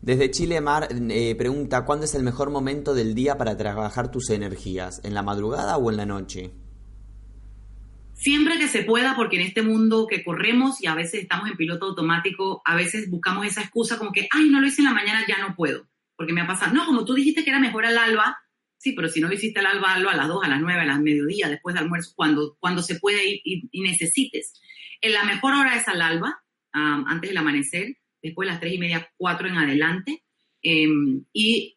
[0.00, 4.28] Desde Chile Mar eh, pregunta, ¿cuándo es el mejor momento del día para trabajar tus
[4.30, 5.00] energías?
[5.04, 6.50] ¿En la madrugada o en la noche?
[8.12, 11.56] Siempre que se pueda, porque en este mundo que corremos y a veces estamos en
[11.56, 14.94] piloto automático, a veces buscamos esa excusa como que, ay, no lo hice en la
[14.94, 15.86] mañana, ya no puedo.
[16.16, 18.41] Porque me ha pasado, no, como tú dijiste que era mejor al alba,
[18.82, 21.00] sí, pero si no hiciste al alba, a las 2, a las 9, a las
[21.00, 24.60] mediodía, después del almuerzo, cuando, cuando se puede ir y, necesites.
[25.00, 28.78] En la mejor hora es al alba, antes del amanecer, después de las tres y
[28.78, 30.24] media, cuatro en adelante.
[30.62, 31.76] Em, y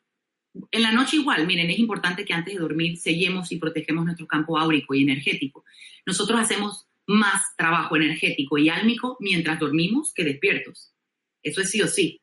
[0.71, 4.25] en la noche igual, miren, es importante que antes de dormir sellemos y protegemos nuestro
[4.25, 5.63] campo áurico y energético.
[6.07, 10.91] Nosotros hacemos más trabajo energético y álmico mientras dormimos que despiertos.
[11.43, 12.19] Eso es sí o sí.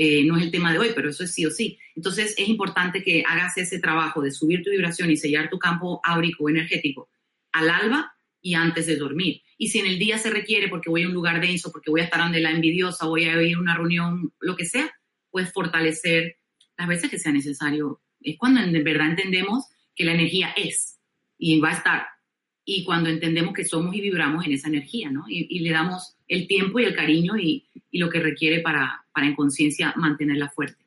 [0.00, 1.76] Eh, no es el tema de hoy, pero eso es sí o sí.
[1.96, 6.00] Entonces es importante que hagas ese trabajo de subir tu vibración y sellar tu campo
[6.04, 7.10] áurico energético
[7.50, 9.42] al alba y antes de dormir.
[9.56, 12.00] Y si en el día se requiere, porque voy a un lugar denso, porque voy
[12.00, 14.88] a estar donde la envidiosa, voy a ir a una reunión, lo que sea,
[15.32, 16.36] pues fortalecer
[16.76, 18.00] las veces que sea necesario.
[18.20, 21.00] Es cuando en verdad entendemos que la energía es
[21.38, 22.06] y va a estar.
[22.64, 25.24] Y cuando entendemos que somos y vibramos en esa energía, ¿no?
[25.28, 29.26] Y, le damos el tiempo y el cariño y, y lo que requiere para, para
[29.26, 30.86] en conciencia mantenerla fuerte.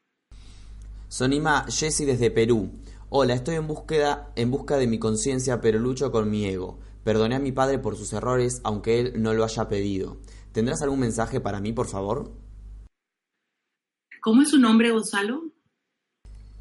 [1.09, 2.71] Sonima Jessy desde Perú.
[3.09, 6.79] Hola, estoy en búsqueda, en busca de mi conciencia, pero lucho con mi ego.
[7.03, 10.17] Perdoné a mi padre por sus errores, aunque él no lo haya pedido.
[10.53, 12.31] ¿Tendrás algún mensaje para mí, por favor?
[14.21, 15.51] ¿Cómo es su nombre, Gonzalo?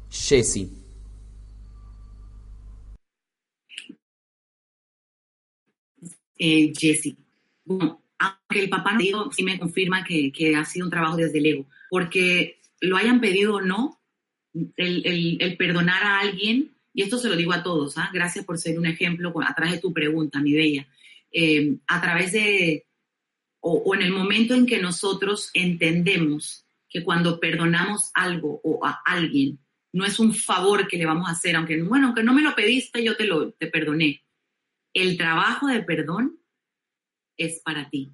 [0.09, 0.73] Jessie.
[6.37, 7.15] Eh, Jessie.
[7.63, 11.39] Bueno, aunque el papá no dijo, sí me confirma que, ha sido un trabajo desde
[11.39, 13.99] el ego, porque lo hayan pedido o no,
[14.77, 18.09] el perdonar a alguien y esto se lo digo a todos, ¿ah?
[18.13, 20.87] gracias por ser un ejemplo a través de tu pregunta, mi bella,
[21.31, 22.85] eh, a través de,
[23.61, 29.59] o, en el momento en que nosotros entendemos que cuando perdonamos algo o a alguien,
[29.93, 32.55] no es un favor que le vamos a hacer, aunque, bueno, aunque no me lo
[32.55, 34.23] pediste, yo te lo te perdoné.
[34.93, 36.39] El trabajo de perdón
[37.45, 38.11] es para ti.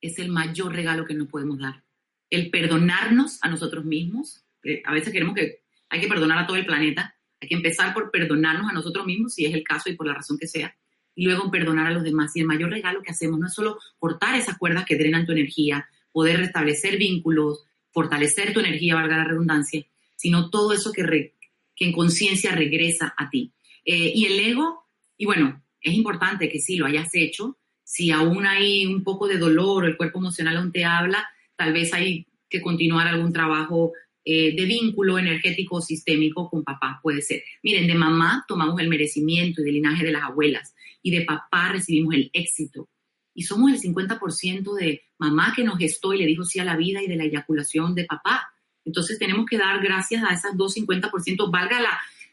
[0.00, 1.82] Es el mayor regalo que nos podemos dar.
[2.30, 4.44] El perdonarnos a nosotros mismos.
[4.84, 8.10] a veces queremos que hay que perdonar a todo el planeta hay que empezar por
[8.10, 10.76] perdonarnos a nosotros mismos, si es el caso y por la razón que sea,
[11.14, 12.34] y luego perdonar a los demás.
[12.34, 15.32] Y el mayor regalo que hacemos no es solo cortar esas cuerdas que drenan tu
[15.32, 21.34] energía, poder restablecer vínculos, fortalecer tu energía, valga la redundancia, sino todo eso que,
[21.78, 23.52] en conciencia regresa a ti.
[23.84, 27.58] Eh, y el ego, y bueno, es importante que sí lo hayas hecho.
[27.88, 31.24] Si aún hay un poco de dolor el cuerpo emocional aún te habla,
[31.54, 33.92] tal vez hay que continuar algún trabajo
[34.24, 37.44] eh, de vínculo energético sistémico con papá, puede ser.
[37.62, 41.70] Miren, de mamá tomamos el merecimiento y del linaje de las abuelas, y de papá
[41.70, 42.88] recibimos el éxito.
[43.32, 46.76] Y somos el 50% de mamá que nos gestó y le dijo sí a la
[46.76, 48.52] vida y de la eyaculación de papá.
[48.84, 51.78] Entonces tenemos que dar gracias a esas dos 50%, valga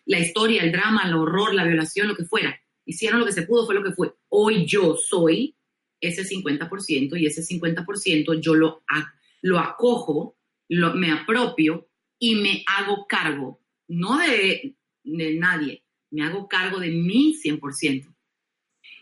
[0.06, 2.60] la historia, el drama, el horror, la violación, lo que fuera.
[2.86, 4.14] Hicieron lo que se pudo, fue lo que fue.
[4.30, 5.56] Hoy yo soy
[6.02, 8.84] ese 50% y ese 50% yo lo,
[9.42, 10.38] lo acojo
[10.70, 18.14] me apropio y me hago cargo, no de, nadie, me hago cargo de mí 100%.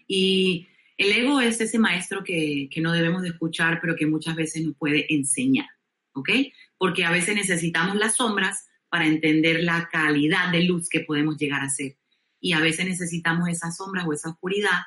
[0.08, 0.68] Y
[0.98, 4.64] el ego es ese maestro que, que, no debemos de escuchar, pero que muchas veces
[4.64, 5.68] nos puede enseñar,
[6.14, 6.30] ¿ok?
[6.78, 11.62] Porque a veces necesitamos las sombras para entender la calidad de luz que podemos llegar
[11.62, 11.98] a ser.
[12.42, 14.82] Y a veces necesitamos esas sombras o esa oscuridad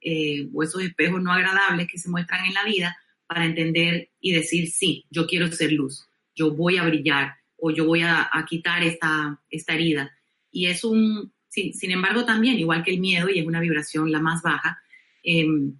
[0.00, 2.96] eh, o esos espejos no agradables que se muestran en la vida
[3.26, 6.06] para entender y decir, sí, yo quiero ser luz
[6.40, 10.10] yo voy a brillar o yo voy a, quitar esta, esta herida.
[10.50, 14.10] Y es un, sin, sin, embargo, también, igual que el miedo, y es una vibración
[14.10, 14.80] la más baja,
[15.22, 15.78] em,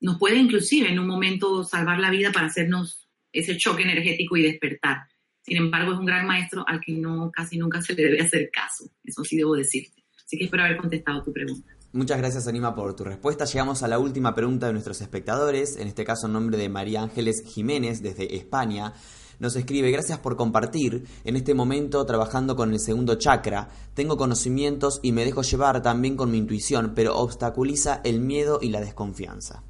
[0.00, 4.42] nos puede inclusive en un momento salvar la vida para hacernos ese choque energético y
[4.42, 5.02] despertar.
[5.42, 8.50] Sin embargo, es un gran maestro al que no casi nunca se le debe hacer
[8.50, 8.90] caso.
[9.04, 9.99] Eso sí debo decirte.
[10.30, 11.74] Así que espero haber contestado tu pregunta.
[11.92, 13.46] Muchas gracias, Anima, por tu respuesta.
[13.46, 17.02] Llegamos a la última pregunta de nuestros espectadores, en este caso en nombre de María
[17.02, 18.92] Ángeles Jiménez desde España
[19.40, 25.00] nos escribe, gracias por compartir, en este momento trabajando con el segundo chakra, tengo conocimientos
[25.02, 29.64] y me dejo llevar también con mi intuición, pero obstaculiza el miedo y la desconfianza.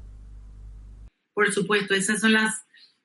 [1.33, 2.53] Por supuesto, esas son las,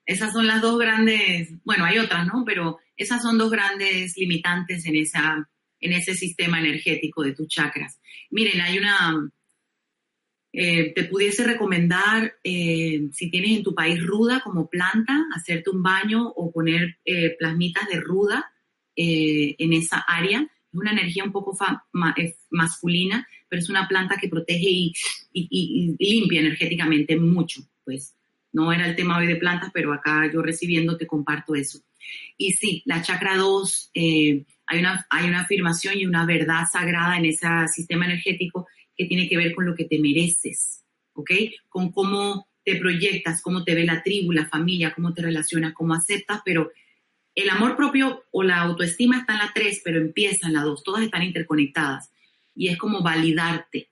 [0.05, 2.43] esas son las dos grandes, bueno, hay otras, ¿no?
[2.45, 5.49] Pero esas son dos grandes limitantes en, esa,
[5.81, 8.01] en ese sistema energético de tus chakras.
[8.31, 9.31] Miren, hay una,
[10.53, 15.83] eh, te pudiese recomendar, eh, si tienes en tu país ruda como planta, hacerte un
[15.83, 18.53] baño o poner eh, plasmitas de ruda
[18.99, 20.41] en esa área.
[20.41, 21.55] Es una energía un poco
[22.49, 24.93] masculina, pero es una planta que protege
[25.33, 28.15] y, limpia energéticamente mucho, pues.
[28.53, 31.81] No era el tema hoy de plantas, pero acá yo recibiendo te comparto eso.
[32.39, 37.17] Y sí, la chakra 2, eh, hay, una, hay una afirmación y una verdad sagrada
[37.17, 41.31] en ese sistema energético que tiene que ver con lo que te mereces, ¿ok?
[41.69, 45.95] Con cómo te proyectas, cómo te ve la tribu, la familia, cómo te relacionas, cómo
[45.95, 46.73] aceptas, pero
[47.37, 50.83] el amor propio o la autoestima está en la 3, pero empieza en la 2,
[50.83, 52.11] todas están interconectadas.
[52.55, 53.91] Y es como validarte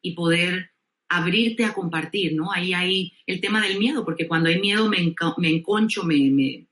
[0.00, 0.70] y poder
[1.08, 2.50] abrirte a compartir, ¿no?
[2.50, 6.66] Ahí hay el tema del miedo, porque cuando hay miedo me, enconcho, me,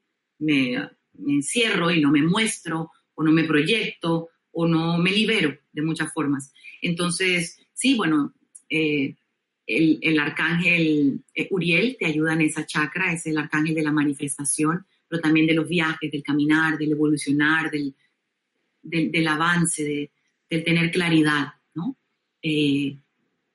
[1.27, 6.13] encierro y no me muestro, o no me proyecto, o no me libero de muchas
[6.13, 6.53] formas.
[6.81, 8.35] Entonces, sí, bueno,
[8.69, 9.17] eh,
[9.67, 13.93] el, el, arcángel eh, Uriel te ayuda en esa chakra, es el arcángel de la
[13.93, 17.95] manifestación, pero también de los viajes, del caminar, del evolucionar, del,
[18.83, 20.11] del, avance, de,
[20.51, 21.97] del tener claridad, ¿no?
[22.43, 22.99] Eh,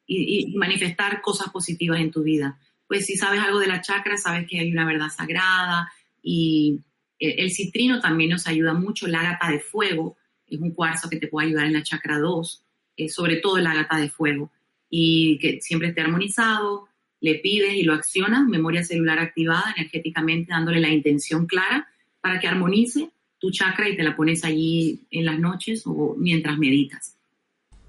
[0.07, 2.60] y, manifestar cosas positivas en tu vida.
[2.88, 5.91] Pues si sabes algo de la chakra, sabes que hay una verdad sagrada
[6.24, 6.80] y
[7.20, 10.17] el, citrino también nos ayuda mucho, la ágata de fuego
[10.47, 12.63] es un cuarzo que te puede ayudar en la chakra 2,
[12.97, 14.51] eh, sobre todo el ágata de fuego
[14.89, 16.88] y que siempre esté armonizado,
[17.22, 21.88] le pides y lo accionas, memoria celular activada energéticamente, dándole la intención clara
[22.22, 23.09] para que armonice
[23.39, 27.17] tu chakra y te la pones allí en las noches o mientras meditas.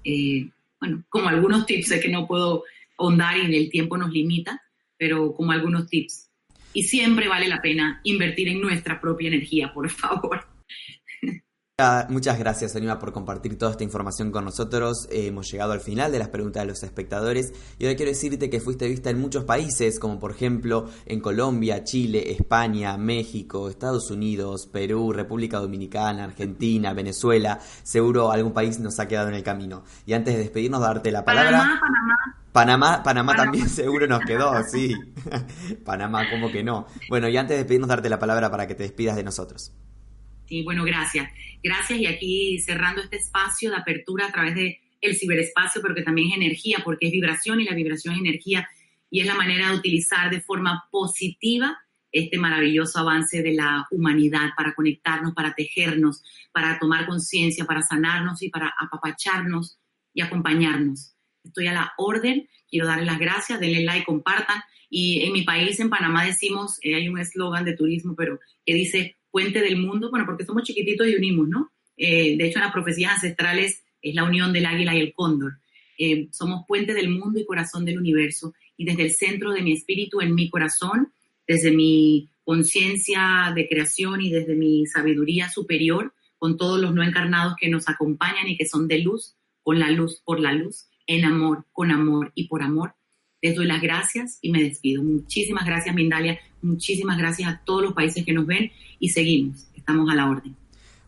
[0.03, 2.63] Eh, bueno, como algunos tips, sé que no puedo
[2.97, 4.61] ahondar y el tiempo nos limita,
[4.97, 6.30] pero como algunos tips.
[6.73, 10.45] Y siempre vale la pena invertir en nuestra propia energía, por favor.
[12.09, 15.07] Muchas gracias, Anima, por compartir toda esta información con nosotros.
[15.09, 18.51] Eh, hemos llegado al final de las preguntas de los espectadores y ahora quiero decirte
[18.51, 24.11] que fuiste vista en muchos países, como por ejemplo en Colombia, Chile, España, México, Estados
[24.11, 27.59] Unidos, Perú, República Dominicana, Argentina, Venezuela.
[27.81, 29.83] Seguro algún país nos ha quedado en el camino.
[30.05, 31.57] Y antes de despedirnos, darte la palabra.
[31.57, 32.30] Panamá, Panamá.
[32.51, 34.93] Panamá, Panamá, también seguro nos quedó, sí.
[35.85, 36.87] Panamá, ¿cómo que no?
[37.09, 39.73] Bueno, y antes de despedirnos, darte la palabra para que te despidas de nosotros.
[40.47, 41.31] Sí, bueno, gracias.
[41.63, 46.03] Gracias y aquí cerrando este espacio de apertura a través de el ciberespacio, pero que
[46.03, 48.67] también es energía, porque es vibración y la vibración es energía
[49.09, 51.77] y es la manera de utilizar de forma positiva
[52.11, 58.41] este maravilloso avance de la humanidad para conectarnos, para tejernos, para tomar conciencia, para sanarnos
[58.41, 59.79] y para apapacharnos
[60.13, 61.15] y acompañarnos.
[61.43, 64.61] Estoy a la orden, quiero darles las gracias, denle like, compartan.
[64.89, 68.73] Y en mi país, en Panamá, decimos, eh, hay un eslogan de turismo, pero que
[68.73, 71.71] dice, puente del mundo, bueno, porque somos chiquititos y unimos, ¿no?
[71.97, 75.59] Eh, de hecho, en las profecías ancestrales es la unión del águila y el cóndor.
[75.97, 78.53] Eh, somos puente del mundo y corazón del universo.
[78.75, 81.13] Y desde el centro de mi espíritu, en mi corazón,
[81.47, 87.55] desde mi conciencia de creación y desde mi sabiduría superior, con todos los no encarnados
[87.55, 91.25] que nos acompañan y que son de luz, con la luz, por la luz, en
[91.25, 92.95] amor, con amor y por amor.
[93.41, 95.03] Les doy las gracias y me despido.
[95.03, 96.39] Muchísimas gracias, Mindalia.
[96.61, 99.67] Muchísimas gracias a todos los países que nos ven y seguimos.
[99.75, 100.60] Estamos a la orden.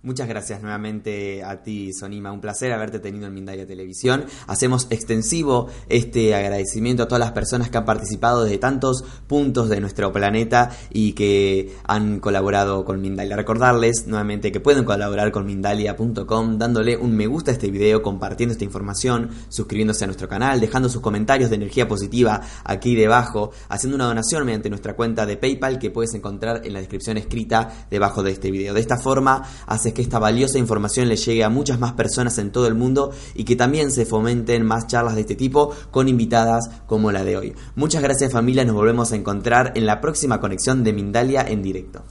[0.06, 2.34] Muchas gracias nuevamente a ti, Sonima.
[2.34, 4.26] Un placer haberte tenido en Mindalia Televisión.
[4.48, 9.80] Hacemos extensivo este agradecimiento a todas las personas que han participado desde tantos puntos de
[9.80, 13.38] nuestro planeta y que han colaborado con Mindalia.
[13.38, 18.52] Recordarles nuevamente que pueden colaborar con Mindalia.com dándole un me gusta a este video, compartiendo
[18.52, 23.96] esta información, suscribiéndose a nuestro canal, dejando sus comentarios de energía positiva aquí debajo, haciendo
[23.96, 28.22] una donación mediante nuestra cuenta de PayPal que puedes encontrar en la descripción escrita debajo
[28.22, 28.74] de este video.
[28.74, 32.52] De esta forma, haces que esta valiosa información le llegue a muchas más personas en
[32.52, 36.70] todo el mundo y que también se fomenten más charlas de este tipo con invitadas
[36.88, 37.54] como la de hoy.
[37.76, 42.04] Muchas gracias familia, nos volvemos a encontrar en la próxima conexión de Mindalia en directo.